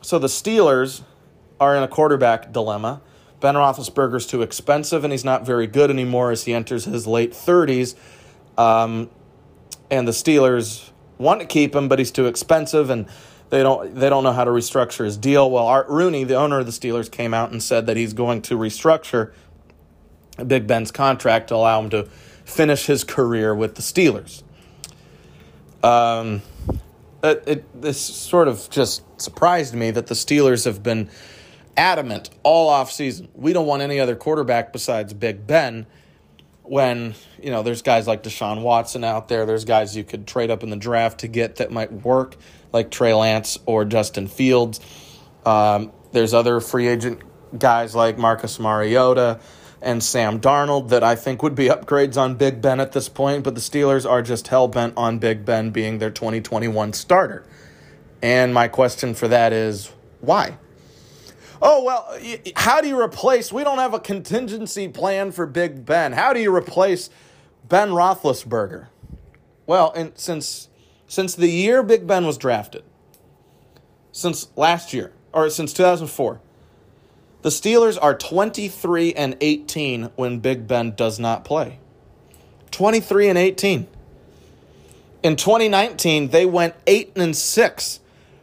so 0.00 0.18
the 0.18 0.28
Steelers 0.28 1.02
are 1.60 1.76
in 1.76 1.82
a 1.82 1.88
quarterback 1.88 2.52
dilemma. 2.52 3.00
Ben 3.40 3.54
Roethlisberger's 3.54 4.26
too 4.26 4.42
expensive, 4.42 5.04
and 5.04 5.12
he's 5.12 5.24
not 5.24 5.44
very 5.44 5.66
good 5.66 5.90
anymore 5.90 6.30
as 6.30 6.44
he 6.44 6.54
enters 6.54 6.84
his 6.84 7.06
late 7.06 7.32
30s. 7.32 7.96
Um, 8.56 9.10
and 9.90 10.06
the 10.06 10.12
Steelers 10.12 10.90
want 11.18 11.40
to 11.40 11.46
keep 11.46 11.74
him, 11.74 11.88
but 11.88 11.98
he's 11.98 12.10
too 12.10 12.26
expensive, 12.26 12.90
and 12.90 13.06
they 13.50 13.62
don't 13.62 13.94
they 13.94 14.08
don't 14.08 14.24
know 14.24 14.32
how 14.32 14.44
to 14.44 14.50
restructure 14.50 15.04
his 15.04 15.16
deal. 15.16 15.50
Well, 15.50 15.66
Art 15.66 15.88
Rooney, 15.88 16.24
the 16.24 16.36
owner 16.36 16.60
of 16.60 16.66
the 16.66 16.72
Steelers, 16.72 17.10
came 17.10 17.34
out 17.34 17.50
and 17.50 17.62
said 17.62 17.86
that 17.86 17.96
he's 17.96 18.12
going 18.12 18.42
to 18.42 18.56
restructure 18.56 19.32
Big 20.46 20.66
Ben's 20.66 20.90
contract 20.90 21.48
to 21.48 21.56
allow 21.56 21.80
him 21.82 21.90
to 21.90 22.04
finish 22.44 22.86
his 22.86 23.04
career 23.04 23.54
with 23.54 23.74
the 23.74 23.82
Steelers. 23.82 24.42
Um, 25.82 26.42
it, 27.22 27.44
it, 27.46 27.82
this 27.82 28.00
sort 28.00 28.48
of 28.48 28.68
just 28.70 29.02
surprised 29.20 29.74
me 29.74 29.90
that 29.90 30.06
the 30.06 30.14
Steelers 30.14 30.64
have 30.64 30.82
been 30.82 31.10
adamant 31.76 32.30
all 32.42 32.70
offseason. 32.70 33.28
We 33.34 33.52
don't 33.52 33.66
want 33.66 33.82
any 33.82 34.00
other 34.00 34.16
quarterback 34.16 34.72
besides 34.72 35.12
Big 35.12 35.46
Ben. 35.46 35.86
When, 36.64 37.14
you 37.42 37.50
know, 37.50 37.62
there's 37.62 37.82
guys 37.82 38.06
like 38.06 38.22
Deshaun 38.22 38.62
Watson 38.62 39.02
out 39.02 39.28
there, 39.28 39.46
there's 39.46 39.64
guys 39.64 39.96
you 39.96 40.04
could 40.04 40.26
trade 40.26 40.50
up 40.50 40.62
in 40.62 40.70
the 40.70 40.76
draft 40.76 41.20
to 41.20 41.28
get 41.28 41.56
that 41.56 41.72
might 41.72 41.92
work, 41.92 42.36
like 42.72 42.90
Trey 42.90 43.14
Lance 43.14 43.58
or 43.66 43.84
Justin 43.84 44.28
Fields. 44.28 44.80
Um, 45.44 45.92
there's 46.12 46.32
other 46.32 46.60
free 46.60 46.86
agent 46.86 47.20
guys 47.58 47.94
like 47.94 48.16
Marcus 48.16 48.60
Mariota 48.60 49.40
and 49.82 50.02
Sam 50.02 50.40
Darnold 50.40 50.88
that 50.88 51.02
I 51.02 51.14
think 51.14 51.42
would 51.42 51.54
be 51.54 51.66
upgrades 51.66 52.16
on 52.16 52.36
Big 52.36 52.62
Ben 52.62 52.80
at 52.80 52.92
this 52.92 53.08
point, 53.08 53.44
but 53.44 53.54
the 53.54 53.60
Steelers 53.60 54.08
are 54.08 54.22
just 54.22 54.48
hell 54.48 54.68
bent 54.68 54.94
on 54.96 55.18
Big 55.18 55.44
Ben 55.44 55.70
being 55.70 55.98
their 55.98 56.10
2021 56.10 56.92
starter. 56.92 57.44
And 58.22 58.54
my 58.54 58.68
question 58.68 59.14
for 59.14 59.28
that 59.28 59.52
is 59.52 59.92
why? 60.20 60.56
Oh, 61.60 61.84
well, 61.84 62.18
how 62.56 62.80
do 62.80 62.88
you 62.88 63.00
replace? 63.00 63.52
We 63.52 63.62
don't 63.64 63.78
have 63.78 63.94
a 63.94 64.00
contingency 64.00 64.88
plan 64.88 65.32
for 65.32 65.46
Big 65.46 65.84
Ben. 65.84 66.12
How 66.12 66.32
do 66.32 66.40
you 66.40 66.54
replace 66.54 67.10
Ben 67.68 67.90
Roethlisberger? 67.90 68.88
Well, 69.66 69.92
and 69.94 70.12
since 70.16 70.68
since 71.06 71.34
the 71.34 71.48
year 71.48 71.82
Big 71.82 72.06
Ben 72.06 72.26
was 72.26 72.38
drafted, 72.38 72.84
since 74.12 74.48
last 74.56 74.92
year 74.92 75.12
or 75.32 75.50
since 75.50 75.72
2004, 75.72 76.40
the 77.42 77.48
Steelers 77.48 77.98
are 78.00 78.16
23 78.16 79.14
and 79.14 79.36
18 79.40 80.10
when 80.16 80.38
Big 80.38 80.66
Ben 80.66 80.92
does 80.92 81.18
not 81.18 81.44
play. 81.44 81.78
23 82.70 83.28
and 83.28 83.38
18. 83.38 83.86
In 85.22 85.36
2019, 85.36 86.28
they 86.28 86.46
went 86.46 86.74
8 86.86 87.12
and 87.16 87.36
6 87.36 88.00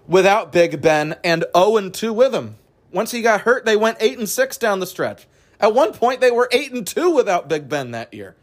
without 0.08 0.52
Big 0.52 0.82
Ben 0.82 1.16
and 1.24 1.46
0 1.56 1.78
and 1.78 1.94
2 1.94 2.14
with 2.14 2.34
him. 2.34 2.56
Once 2.92 3.12
he 3.12 3.22
got 3.22 3.42
hurt, 3.42 3.66
they 3.66 3.76
went 3.76 3.98
8 4.00 4.18
and 4.18 4.30
6 4.30 4.58
down 4.58 4.80
the 4.80 4.88
stretch. 4.88 5.28
At 5.60 5.74
one 5.74 5.94
point, 5.94 6.22
they 6.22 6.32
were 6.32 6.50
8 6.52 6.72
and 6.72 6.88
2 6.88 7.10
without 7.12 7.50
Big 7.50 7.70
Ben 7.70 7.92
that 7.92 8.14
year. 8.14 8.36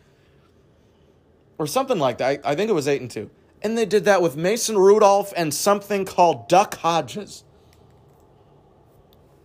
Or 1.59 1.67
something 1.67 1.99
like 1.99 2.19
that. 2.19 2.41
I, 2.45 2.53
I 2.53 2.55
think 2.55 2.71
it 2.71 2.75
was 2.75 2.89
8 2.89 3.01
and 3.01 3.11
2. 3.11 3.31
And 3.63 3.77
they 3.77 3.87
did 3.87 4.05
that 4.05 4.23
with 4.23 4.37
Mason 4.37 4.77
Rudolph 4.77 5.33
and 5.37 5.53
something 5.53 6.05
called 6.05 6.49
Duck 6.49 6.77
Hodges. 6.77 7.43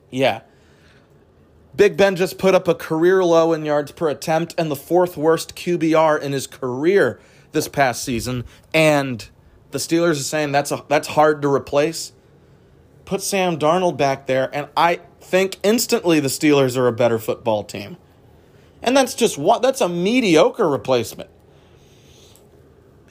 Yeah. 0.09 0.41
Big 1.75 1.95
Ben 1.95 2.15
just 2.15 2.37
put 2.37 2.53
up 2.53 2.67
a 2.67 2.75
career 2.75 3.23
low 3.23 3.53
in 3.53 3.65
yards 3.65 3.91
per 3.91 4.09
attempt 4.09 4.53
and 4.57 4.69
the 4.69 4.75
fourth 4.75 5.15
worst 5.15 5.55
QBR 5.55 6.21
in 6.21 6.33
his 6.33 6.47
career 6.47 7.19
this 7.53 7.67
past 7.67 8.03
season. 8.03 8.43
And 8.73 9.27
the 9.71 9.77
Steelers 9.77 10.11
are 10.11 10.15
saying 10.15 10.51
that's 10.51 10.71
a, 10.71 10.83
that's 10.87 11.09
hard 11.09 11.41
to 11.41 11.51
replace. 11.51 12.11
Put 13.05 13.21
Sam 13.21 13.57
Darnold 13.57 13.97
back 13.97 14.27
there, 14.27 14.49
and 14.53 14.67
I 14.77 15.01
think 15.19 15.59
instantly 15.63 16.19
the 16.19 16.27
Steelers 16.27 16.77
are 16.77 16.87
a 16.87 16.93
better 16.93 17.19
football 17.19 17.63
team. 17.63 17.97
And 18.81 18.95
that's 18.95 19.13
just 19.13 19.37
what 19.37 19.61
that's 19.61 19.81
a 19.81 19.89
mediocre 19.89 20.67
replacement. 20.67 21.29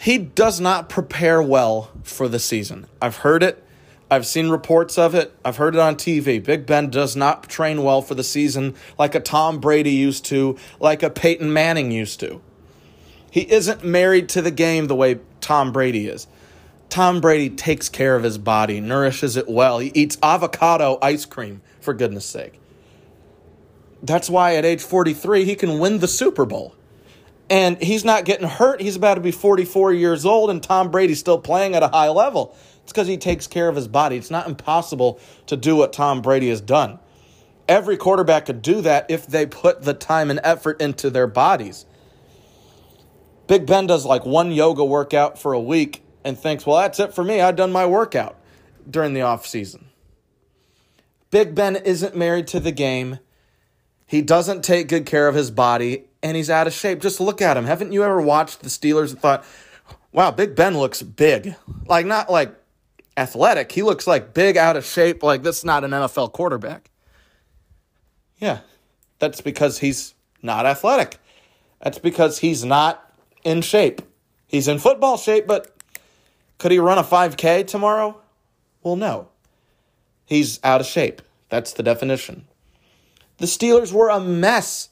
He 0.00 0.18
does 0.18 0.60
not 0.60 0.88
prepare 0.88 1.42
well 1.42 1.90
for 2.02 2.28
the 2.28 2.38
season. 2.38 2.86
I've 3.02 3.18
heard 3.18 3.42
it. 3.42 3.62
I've 4.10 4.26
seen 4.26 4.48
reports 4.48 4.98
of 4.98 5.14
it. 5.14 5.32
I've 5.44 5.56
heard 5.56 5.74
it 5.74 5.80
on 5.80 5.94
TV. 5.94 6.42
Big 6.42 6.66
Ben 6.66 6.90
does 6.90 7.14
not 7.14 7.48
train 7.48 7.84
well 7.84 8.02
for 8.02 8.14
the 8.14 8.24
season 8.24 8.74
like 8.98 9.14
a 9.14 9.20
Tom 9.20 9.60
Brady 9.60 9.92
used 9.92 10.24
to, 10.26 10.58
like 10.80 11.02
a 11.02 11.10
Peyton 11.10 11.52
Manning 11.52 11.92
used 11.92 12.18
to. 12.20 12.40
He 13.30 13.42
isn't 13.50 13.84
married 13.84 14.28
to 14.30 14.42
the 14.42 14.50
game 14.50 14.88
the 14.88 14.96
way 14.96 15.20
Tom 15.40 15.70
Brady 15.70 16.08
is. 16.08 16.26
Tom 16.88 17.20
Brady 17.20 17.48
takes 17.48 17.88
care 17.88 18.16
of 18.16 18.24
his 18.24 18.36
body, 18.36 18.80
nourishes 18.80 19.36
it 19.36 19.48
well. 19.48 19.78
He 19.78 19.92
eats 19.94 20.18
avocado 20.20 20.98
ice 21.00 21.24
cream, 21.24 21.62
for 21.80 21.94
goodness 21.94 22.26
sake. 22.26 22.60
That's 24.02 24.28
why 24.28 24.56
at 24.56 24.64
age 24.64 24.82
43, 24.82 25.44
he 25.44 25.54
can 25.54 25.78
win 25.78 26.00
the 26.00 26.08
Super 26.08 26.44
Bowl. 26.44 26.74
And 27.48 27.80
he's 27.80 28.04
not 28.04 28.24
getting 28.24 28.48
hurt. 28.48 28.80
He's 28.80 28.96
about 28.96 29.14
to 29.14 29.20
be 29.20 29.30
44 29.30 29.92
years 29.92 30.26
old, 30.26 30.50
and 30.50 30.60
Tom 30.60 30.90
Brady's 30.90 31.20
still 31.20 31.38
playing 31.38 31.76
at 31.76 31.84
a 31.84 31.88
high 31.88 32.08
level. 32.08 32.56
It's 32.90 32.92
because 32.92 33.06
he 33.06 33.18
takes 33.18 33.46
care 33.46 33.68
of 33.68 33.76
his 33.76 33.86
body. 33.86 34.16
It's 34.16 34.32
not 34.32 34.48
impossible 34.48 35.20
to 35.46 35.56
do 35.56 35.76
what 35.76 35.92
Tom 35.92 36.22
Brady 36.22 36.48
has 36.48 36.60
done. 36.60 36.98
Every 37.68 37.96
quarterback 37.96 38.46
could 38.46 38.62
do 38.62 38.80
that 38.80 39.06
if 39.08 39.28
they 39.28 39.46
put 39.46 39.82
the 39.82 39.94
time 39.94 40.28
and 40.28 40.40
effort 40.42 40.82
into 40.82 41.08
their 41.08 41.28
bodies. 41.28 41.86
Big 43.46 43.64
Ben 43.64 43.86
does 43.86 44.04
like 44.04 44.26
one 44.26 44.50
yoga 44.50 44.84
workout 44.84 45.38
for 45.38 45.52
a 45.52 45.60
week 45.60 46.02
and 46.24 46.36
thinks, 46.36 46.66
well, 46.66 46.78
that's 46.78 46.98
it 46.98 47.14
for 47.14 47.22
me. 47.22 47.40
I've 47.40 47.54
done 47.54 47.70
my 47.70 47.86
workout 47.86 48.36
during 48.90 49.14
the 49.14 49.22
off 49.22 49.46
season. 49.46 49.84
Big 51.30 51.54
Ben 51.54 51.76
isn't 51.76 52.16
married 52.16 52.48
to 52.48 52.58
the 52.58 52.72
game. 52.72 53.20
He 54.04 54.20
doesn't 54.20 54.64
take 54.64 54.88
good 54.88 55.06
care 55.06 55.28
of 55.28 55.36
his 55.36 55.52
body, 55.52 56.06
and 56.24 56.36
he's 56.36 56.50
out 56.50 56.66
of 56.66 56.72
shape. 56.72 57.00
Just 57.00 57.20
look 57.20 57.40
at 57.40 57.56
him. 57.56 57.66
Haven't 57.66 57.92
you 57.92 58.02
ever 58.02 58.20
watched 58.20 58.62
the 58.62 58.68
Steelers 58.68 59.10
and 59.10 59.20
thought, 59.20 59.44
wow, 60.10 60.32
Big 60.32 60.56
Ben 60.56 60.76
looks 60.76 61.02
big? 61.02 61.54
Like, 61.86 62.04
not 62.04 62.28
like 62.28 62.56
athletic. 63.16 63.72
He 63.72 63.82
looks 63.82 64.06
like 64.06 64.34
big, 64.34 64.56
out 64.56 64.76
of 64.76 64.84
shape. 64.84 65.22
Like 65.22 65.42
this 65.42 65.58
is 65.58 65.64
not 65.64 65.84
an 65.84 65.90
NFL 65.90 66.32
quarterback. 66.32 66.90
Yeah, 68.38 68.60
that's 69.18 69.40
because 69.40 69.78
he's 69.78 70.14
not 70.42 70.66
athletic. 70.66 71.18
That's 71.82 71.98
because 71.98 72.38
he's 72.38 72.64
not 72.64 73.12
in 73.44 73.62
shape. 73.62 74.02
He's 74.46 74.68
in 74.68 74.78
football 74.78 75.16
shape, 75.16 75.46
but 75.46 75.74
could 76.58 76.72
he 76.72 76.78
run 76.78 76.98
a 76.98 77.04
5K 77.04 77.66
tomorrow? 77.66 78.20
Well, 78.82 78.96
no. 78.96 79.28
He's 80.24 80.60
out 80.62 80.80
of 80.80 80.86
shape. 80.86 81.22
That's 81.48 81.72
the 81.72 81.82
definition. 81.82 82.46
The 83.38 83.46
Steelers 83.46 83.92
were 83.92 84.08
a 84.08 84.20
mess 84.20 84.90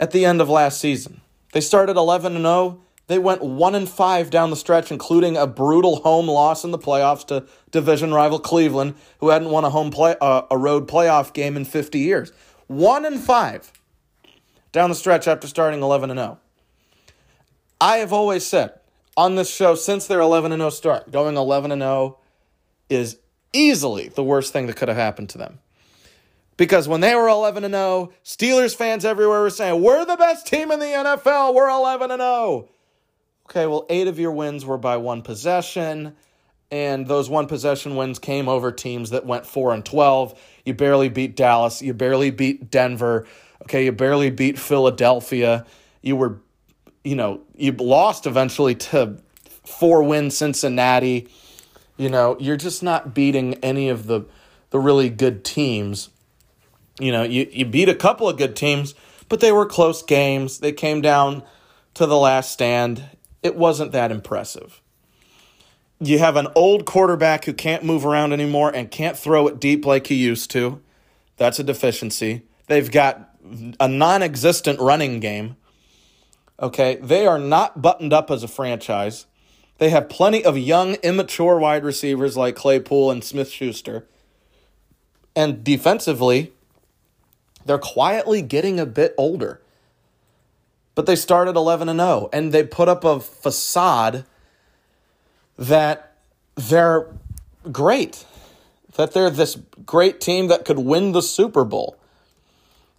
at 0.00 0.10
the 0.10 0.24
end 0.24 0.40
of 0.40 0.48
last 0.48 0.80
season. 0.80 1.20
They 1.52 1.60
started 1.60 1.96
11 1.96 2.36
and 2.36 2.44
0. 2.44 2.80
They 3.06 3.18
went 3.18 3.42
one 3.42 3.74
and 3.74 3.88
five 3.88 4.30
down 4.30 4.50
the 4.50 4.56
stretch, 4.56 4.90
including 4.90 5.36
a 5.36 5.46
brutal 5.46 5.96
home 5.96 6.26
loss 6.26 6.64
in 6.64 6.70
the 6.70 6.78
playoffs 6.78 7.26
to 7.26 7.46
division 7.70 8.14
rival 8.14 8.38
Cleveland, 8.38 8.94
who 9.18 9.28
hadn't 9.28 9.50
won 9.50 9.64
a 9.64 9.70
home 9.70 9.90
play 9.90 10.16
uh, 10.20 10.42
a 10.50 10.56
road 10.56 10.88
playoff 10.88 11.32
game 11.32 11.56
in 11.56 11.64
50 11.64 11.98
years. 11.98 12.32
One 12.66 13.04
and 13.04 13.20
five 13.20 13.72
down 14.72 14.88
the 14.88 14.96
stretch 14.96 15.28
after 15.28 15.46
starting 15.46 15.82
11 15.82 16.10
and 16.10 16.18
0. 16.18 16.38
I 17.80 17.98
have 17.98 18.12
always 18.12 18.46
said 18.46 18.72
on 19.16 19.34
this 19.34 19.54
show 19.54 19.74
since 19.74 20.06
their 20.06 20.20
11 20.20 20.52
and 20.52 20.60
0 20.60 20.70
start, 20.70 21.12
going 21.12 21.36
11 21.36 21.72
and 21.72 21.82
0 21.82 22.18
is 22.88 23.18
easily 23.52 24.08
the 24.08 24.24
worst 24.24 24.52
thing 24.52 24.66
that 24.66 24.76
could 24.76 24.88
have 24.88 24.96
happened 24.96 25.28
to 25.30 25.38
them. 25.38 25.58
Because 26.56 26.88
when 26.88 27.00
they 27.00 27.14
were 27.14 27.28
11 27.28 27.64
and 27.64 27.74
0, 27.74 28.12
Steelers 28.24 28.74
fans 28.74 29.04
everywhere 29.04 29.40
were 29.40 29.50
saying, 29.50 29.82
"We're 29.82 30.04
the 30.06 30.16
best 30.16 30.46
team 30.46 30.70
in 30.70 30.80
the 30.80 30.94
NFL. 30.94 31.52
We're 31.52 31.68
11 31.68 32.10
and 32.10 32.20
0." 32.20 32.68
Okay, 33.48 33.66
well, 33.66 33.86
eight 33.90 34.08
of 34.08 34.18
your 34.18 34.32
wins 34.32 34.64
were 34.64 34.78
by 34.78 34.96
one 34.96 35.22
possession, 35.22 36.16
and 36.70 37.06
those 37.06 37.28
one 37.28 37.46
possession 37.46 37.94
wins 37.94 38.18
came 38.18 38.48
over 38.48 38.72
teams 38.72 39.10
that 39.10 39.26
went 39.26 39.46
4 39.46 39.74
and 39.74 39.84
12. 39.84 40.40
You 40.64 40.74
barely 40.74 41.08
beat 41.08 41.36
Dallas, 41.36 41.82
you 41.82 41.92
barely 41.92 42.30
beat 42.30 42.70
Denver, 42.70 43.26
okay, 43.62 43.84
you 43.84 43.92
barely 43.92 44.30
beat 44.30 44.58
Philadelphia. 44.58 45.66
You 46.02 46.16
were 46.16 46.40
you 47.04 47.14
know, 47.14 47.42
you 47.54 47.72
lost 47.72 48.26
eventually 48.26 48.74
to 48.74 49.18
four 49.64 50.02
win 50.02 50.30
Cincinnati. 50.30 51.28
You 51.96 52.08
know, 52.08 52.36
you're 52.40 52.56
just 52.56 52.82
not 52.82 53.14
beating 53.14 53.54
any 53.56 53.90
of 53.90 54.06
the 54.06 54.22
the 54.70 54.80
really 54.80 55.10
good 55.10 55.44
teams. 55.44 56.08
You 56.98 57.12
know, 57.12 57.22
you, 57.22 57.48
you 57.52 57.64
beat 57.64 57.88
a 57.88 57.94
couple 57.94 58.28
of 58.28 58.36
good 58.36 58.56
teams, 58.56 58.94
but 59.28 59.40
they 59.40 59.52
were 59.52 59.66
close 59.66 60.02
games. 60.02 60.58
They 60.58 60.72
came 60.72 61.00
down 61.00 61.42
to 61.94 62.06
the 62.06 62.16
last 62.16 62.52
stand 62.52 63.04
it 63.44 63.54
wasn't 63.54 63.92
that 63.92 64.10
impressive. 64.10 64.80
You 66.00 66.18
have 66.18 66.34
an 66.34 66.48
old 66.56 66.86
quarterback 66.86 67.44
who 67.44 67.52
can't 67.52 67.84
move 67.84 68.04
around 68.04 68.32
anymore 68.32 68.74
and 68.74 68.90
can't 68.90 69.16
throw 69.16 69.46
it 69.46 69.60
deep 69.60 69.86
like 69.86 70.08
he 70.08 70.16
used 70.16 70.50
to. 70.52 70.80
That's 71.36 71.58
a 71.58 71.64
deficiency. 71.64 72.42
They've 72.66 72.90
got 72.90 73.30
a 73.78 73.86
non 73.86 74.22
existent 74.22 74.80
running 74.80 75.20
game. 75.20 75.56
Okay, 76.60 76.96
they 76.96 77.26
are 77.26 77.38
not 77.38 77.82
buttoned 77.82 78.12
up 78.12 78.30
as 78.30 78.42
a 78.42 78.48
franchise. 78.48 79.26
They 79.78 79.90
have 79.90 80.08
plenty 80.08 80.44
of 80.44 80.56
young, 80.56 80.94
immature 80.96 81.58
wide 81.58 81.84
receivers 81.84 82.36
like 82.36 82.56
Claypool 82.56 83.10
and 83.10 83.22
Smith 83.22 83.50
Schuster. 83.50 84.06
And 85.36 85.64
defensively, 85.64 86.52
they're 87.66 87.78
quietly 87.78 88.40
getting 88.40 88.78
a 88.78 88.86
bit 88.86 89.14
older 89.18 89.60
but 90.94 91.06
they 91.06 91.16
started 91.16 91.56
11 91.56 91.88
and 91.88 92.00
0 92.00 92.28
and 92.32 92.52
they 92.52 92.64
put 92.64 92.88
up 92.88 93.04
a 93.04 93.20
facade 93.20 94.24
that 95.56 96.16
they're 96.56 97.06
great 97.70 98.24
that 98.96 99.12
they're 99.12 99.30
this 99.30 99.58
great 99.84 100.20
team 100.20 100.48
that 100.48 100.64
could 100.64 100.78
win 100.78 101.12
the 101.12 101.22
Super 101.22 101.64
Bowl. 101.64 101.96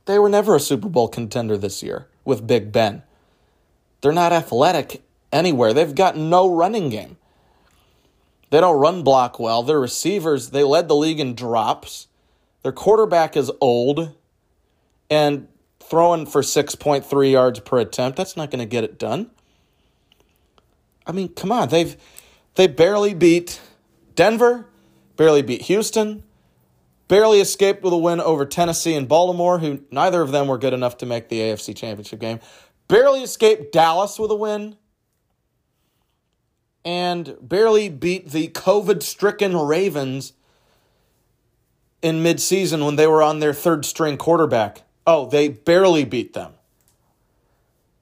They 0.06 0.20
were 0.20 0.30
never 0.30 0.56
a 0.56 0.60
Super 0.60 0.90
Bowl 0.90 1.08
contender 1.08 1.58
this 1.58 1.82
year. 1.82 2.08
with 2.24 2.48
Big 2.48 2.72
Ben. 2.72 3.04
They're 4.02 4.12
not 4.12 4.34
athletic 4.34 5.04
anywhere. 5.32 5.74
They've 5.74 5.94
got 5.94 6.18
no 6.18 6.52
running 6.52 6.90
game. 6.90 7.18
They 8.50 8.60
don't 8.60 8.80
run 8.80 9.04
block 9.04 9.40
well. 9.40 9.62
Their 9.62 9.80
receivers, 9.80 10.50
they 10.50 10.64
led 10.64 10.88
the 10.88 10.96
league 10.96 11.20
in 11.20 11.36
drops. 11.36 12.08
Their 12.64 12.72
quarterback 12.72 13.38
is 13.38 13.52
old 13.62 14.16
and 15.08 15.48
throwing 15.90 16.26
for 16.26 16.42
6.3 16.42 17.32
yards 17.32 17.60
per 17.60 17.80
attempt. 17.80 18.18
That's 18.18 18.36
not 18.36 18.52
going 18.52 18.60
to 18.60 18.66
get 18.66 18.84
it 18.84 18.98
done. 18.98 19.30
I 21.06 21.12
mean, 21.12 21.30
come 21.30 21.52
on. 21.52 21.70
They've 21.70 21.96
they 22.56 22.68
barely 22.68 23.14
beat 23.14 23.60
Denver, 24.16 24.66
barely 25.18 25.42
beat 25.42 25.64
Houston, 25.64 26.24
barely 27.08 27.40
escaped 27.40 27.84
with 27.84 27.94
a 27.94 27.98
win 27.98 28.20
over 28.20 28.46
Tennessee 28.46 28.96
and 28.96 29.08
Baltimore, 29.08 29.60
who 29.60 29.84
neither 29.92 30.22
of 30.22 30.32
them 30.32 30.48
were 30.48 30.58
good 30.58 30.74
enough 30.74 30.98
to 30.98 31.06
make 31.06 31.30
the 31.30 31.40
AFC 31.40 31.76
Championship 31.76 32.20
game. 32.20 32.40
Barely 32.88 33.22
escaped 33.22 33.72
Dallas 33.72 34.18
with 34.18 34.32
a 34.32 34.36
win 34.36 34.78
and 36.84 37.36
barely 37.42 37.90
beat 37.90 38.30
the 38.30 38.48
COVID 38.50 39.02
stricken 39.04 39.58
Ravens 39.58 40.34
in 42.02 42.24
midseason 42.24 42.86
when 42.86 42.96
they 42.96 43.08
were 43.08 43.24
on 43.24 43.40
their 43.40 43.54
third 43.54 43.84
string 43.84 44.18
quarterback. 44.18 44.84
Oh, 45.08 45.28
they 45.28 45.50
barely 45.50 46.06
beat 46.06 46.34
them. 46.34 46.54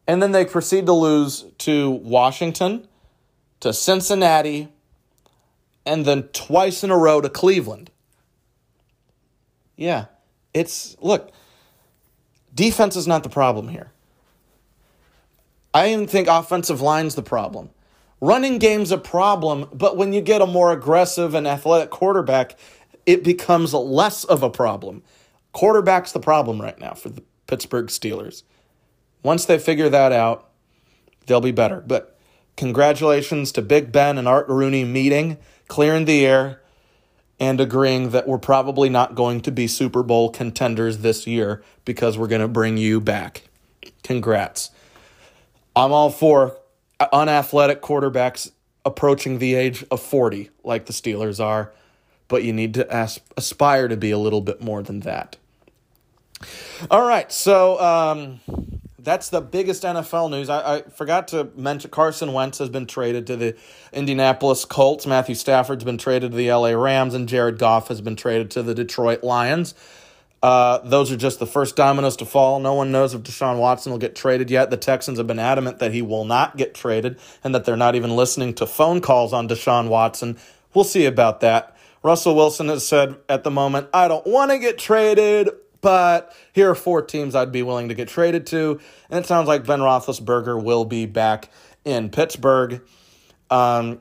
And 0.08 0.22
then 0.22 0.32
they 0.32 0.46
proceed 0.46 0.86
to 0.86 0.94
lose 0.94 1.46
to 1.60 1.89
Washington, 1.89 2.88
to 3.62 3.74
Cincinnati, 3.74 4.70
and 5.86 6.06
then 6.06 6.24
twice 6.34 6.84
in 6.84 6.92
a 6.92 6.98
row 6.98 7.22
to 7.22 7.30
Cleveland. 7.30 7.92
Yeah, 9.76 10.06
it's 10.54 10.96
look, 11.02 11.32
defense 12.54 12.96
is 12.96 13.08
not 13.08 13.24
the 13.24 13.30
problem 13.30 13.70
here. 13.70 13.92
I 15.74 15.92
even 15.92 16.08
think 16.08 16.28
offensive 16.28 16.82
line's 16.82 17.16
the 17.16 17.24
problem. 17.24 17.70
Running 18.22 18.60
game's 18.60 18.92
a 18.92 18.98
problem, 18.98 19.68
but 19.74 19.98
when 19.98 20.13
you 20.13 20.22
get 20.22 20.42
a 20.42 20.46
more 20.46 20.72
aggressive 20.72 21.34
and 21.34 21.48
athletic 21.48 21.89
quarterback, 21.89 22.58
it 23.06 23.24
becomes 23.24 23.74
less 23.74 24.24
of 24.24 24.44
a 24.44 24.50
problem. 24.50 25.04
Quarterback's 25.54 26.12
the 26.12 26.20
problem 26.20 26.62
right 26.62 26.78
now 26.80 26.94
for 26.94 27.10
the 27.10 27.24
Pittsburgh 27.48 27.88
Steelers. 27.88 28.44
Once 29.22 29.46
they 29.46 29.58
figure 29.58 29.89
that 29.89 30.12
out, 30.12 30.50
they'll 31.26 31.42
be 31.42 31.52
better. 31.52 31.82
But 31.82 32.18
congratulations 32.58 33.52
to 33.54 33.62
Big 33.62 33.92
Ben 33.92 34.18
and 34.18 34.28
Art 34.28 34.48
Rooney 34.50 34.84
meeting, 34.84 35.38
clearing 35.68 36.06
the 36.06 36.26
air, 36.26 36.62
and 37.39 37.60
agreeing 37.60 38.10
that 38.12 38.28
we're 38.28 38.38
probably 38.38 38.89
not 38.89 39.16
going 39.16 39.42
to 39.42 39.52
be 39.52 39.68
Super 39.68 40.04
Bowl 40.04 40.30
contenders 40.30 41.00
this 41.00 41.26
year 41.28 41.63
because 41.86 42.18
we're 42.18 42.28
going 42.28 42.42
to 42.42 42.48
bring 42.48 42.78
you 42.78 43.00
back. 43.00 43.44
Congrats. 44.04 44.72
I'm 45.76 45.92
all 45.92 46.10
for 46.10 46.58
unathletic 47.12 47.82
quarterbacks 47.82 48.52
approaching 48.86 49.39
the 49.39 49.56
age 49.56 49.84
of 49.89 50.02
40, 50.02 50.50
like 50.63 50.86
the 50.86 50.94
Steelers 50.94 51.44
are, 51.44 51.74
but 52.28 52.44
you 52.44 52.54
need 52.54 52.74
to 52.76 52.92
as- 52.94 53.20
aspire 53.36 53.88
to 53.88 53.98
be 53.98 54.12
a 54.12 54.18
little 54.18 54.42
bit 54.42 54.62
more 54.62 54.84
than 54.84 55.02
that. 55.02 55.38
All 56.91 57.08
right, 57.08 57.32
so 57.32 57.79
um, 57.79 58.39
that's 58.99 59.29
the 59.29 59.41
biggest 59.41 59.84
NFL 59.84 60.32
news. 60.32 60.49
I, 60.49 60.77
I, 60.77 60.82
forgot 60.84 61.29
to 61.29 61.49
mention 61.56 61.91
Carson 61.91 62.34
Wentz 62.34 62.58
has 62.60 62.69
been 62.69 62.86
traded 62.86 63.27
to 63.27 63.36
the 63.36 63.56
Indianapolis 63.91 64.65
Colts. 64.65 65.06
Matthew 65.06 65.36
Stafford's 65.36 65.84
been 65.84 65.97
traded 65.97 66.32
to 66.32 66.38
the 66.38 66.51
LA 66.51 66.69
Rams, 66.69 67.13
and 67.13 67.27
Jared 67.27 67.58
Goff 67.58 67.89
has 67.89 68.01
been 68.01 68.15
traded 68.15 68.51
to 68.51 68.63
the 68.63 68.73
Detroit 68.73 69.23
Lions. 69.23 69.75
Uh, 70.43 70.79
those 70.79 71.10
are 71.10 71.15
just 71.15 71.39
the 71.39 71.45
first 71.45 71.77
dominoes 71.77 72.17
to 72.17 72.25
fall. 72.25 72.60
No 72.60 72.73
one 72.73 72.91
knows 72.91 73.13
if 73.13 73.21
Deshaun 73.21 73.60
Watson 73.60 73.93
will 73.93 73.99
get 73.99 74.13
traded 74.13 74.51
yet. 74.51 74.69
The 74.69 74.77
Texans 74.77 75.17
have 75.17 75.25
been 75.25 75.39
adamant 75.39 75.79
that 75.79 75.93
he 75.93 76.01
will 76.01 76.25
not 76.25 76.58
get 76.58 76.73
traded 76.73 77.17
and 77.45 77.56
that 77.56 77.63
they're 77.63 77.77
not 77.77 77.95
even 77.95 78.13
listening 78.13 78.53
to 78.56 78.65
phone 78.65 78.99
calls 78.99 79.32
on 79.32 79.47
Deshaun 79.47 79.88
Watson. 79.88 80.38
We'll 80.73 80.84
see 80.84 81.06
about 81.06 81.39
that. 81.39 81.77
Russell 82.03 82.36
Wilson 82.36 82.67
has 82.67 82.86
said 82.86 83.15
at 83.29 83.45
the 83.45 83.51
moment, 83.51 83.88
I 83.93 84.10
don't 84.10 84.27
want 84.27 84.51
to 84.51 84.60
get 84.60 84.77
traded, 84.77 85.49
but 85.84 86.36
here 86.54 86.72
are 86.72 86.76
four 86.76 87.02
teams 87.04 87.36
I'd 87.36 87.52
be 87.52 87.62
willing 87.62 87.89
to 87.89 87.93
get 87.93 88.08
traded 88.08 88.48
to. 88.48 88.80
And 89.10 89.24
it 89.24 89.28
sounds 89.28 89.48
like 89.48 89.67
Ben 89.67 89.82
Roethlisberger 89.82 90.63
will 90.63 90.86
be 90.86 91.06
back 91.06 91.50
in 91.86 92.10
Pittsburgh. 92.10 92.82
Um, 93.52 94.00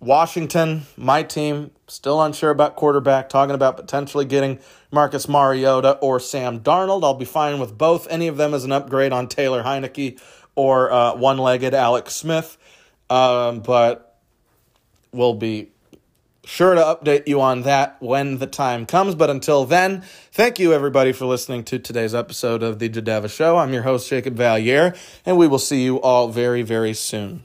Washington, 0.00 0.82
my 0.96 1.24
team, 1.24 1.72
still 1.88 2.22
unsure 2.22 2.50
about 2.50 2.76
quarterback, 2.76 3.28
talking 3.28 3.54
about 3.54 3.76
potentially 3.76 4.24
getting 4.24 4.60
Marcus 4.92 5.28
Mariota 5.28 5.98
or 5.98 6.20
Sam 6.20 6.60
Darnold. 6.60 7.02
I'll 7.02 7.14
be 7.14 7.24
fine 7.24 7.58
with 7.58 7.76
both. 7.76 8.06
Any 8.08 8.28
of 8.28 8.36
them 8.36 8.54
as 8.54 8.64
an 8.64 8.72
upgrade 8.72 9.12
on 9.12 9.26
Taylor 9.26 9.64
Heinicke 9.64 10.20
or 10.54 10.92
uh, 10.92 11.16
one 11.16 11.38
legged 11.38 11.74
Alex 11.74 12.14
Smith. 12.14 12.56
Um, 13.10 13.60
but 13.60 14.16
we'll 15.12 15.34
be 15.34 15.71
sure 16.44 16.74
to 16.74 16.80
update 16.80 17.28
you 17.28 17.40
on 17.40 17.62
that 17.62 17.96
when 18.00 18.38
the 18.38 18.46
time 18.46 18.86
comes. 18.86 19.14
But 19.14 19.30
until 19.30 19.64
then, 19.64 20.02
thank 20.32 20.58
you 20.58 20.72
everybody 20.72 21.12
for 21.12 21.26
listening 21.26 21.64
to 21.64 21.78
today's 21.78 22.14
episode 22.14 22.62
of 22.62 22.78
The 22.78 22.88
Jadava 22.88 23.30
Show. 23.30 23.58
I'm 23.58 23.72
your 23.72 23.82
host, 23.82 24.08
Jacob 24.08 24.36
Valier, 24.36 24.96
and 25.24 25.36
we 25.36 25.46
will 25.46 25.58
see 25.58 25.82
you 25.82 26.00
all 26.00 26.28
very, 26.28 26.62
very 26.62 26.94
soon. 26.94 27.42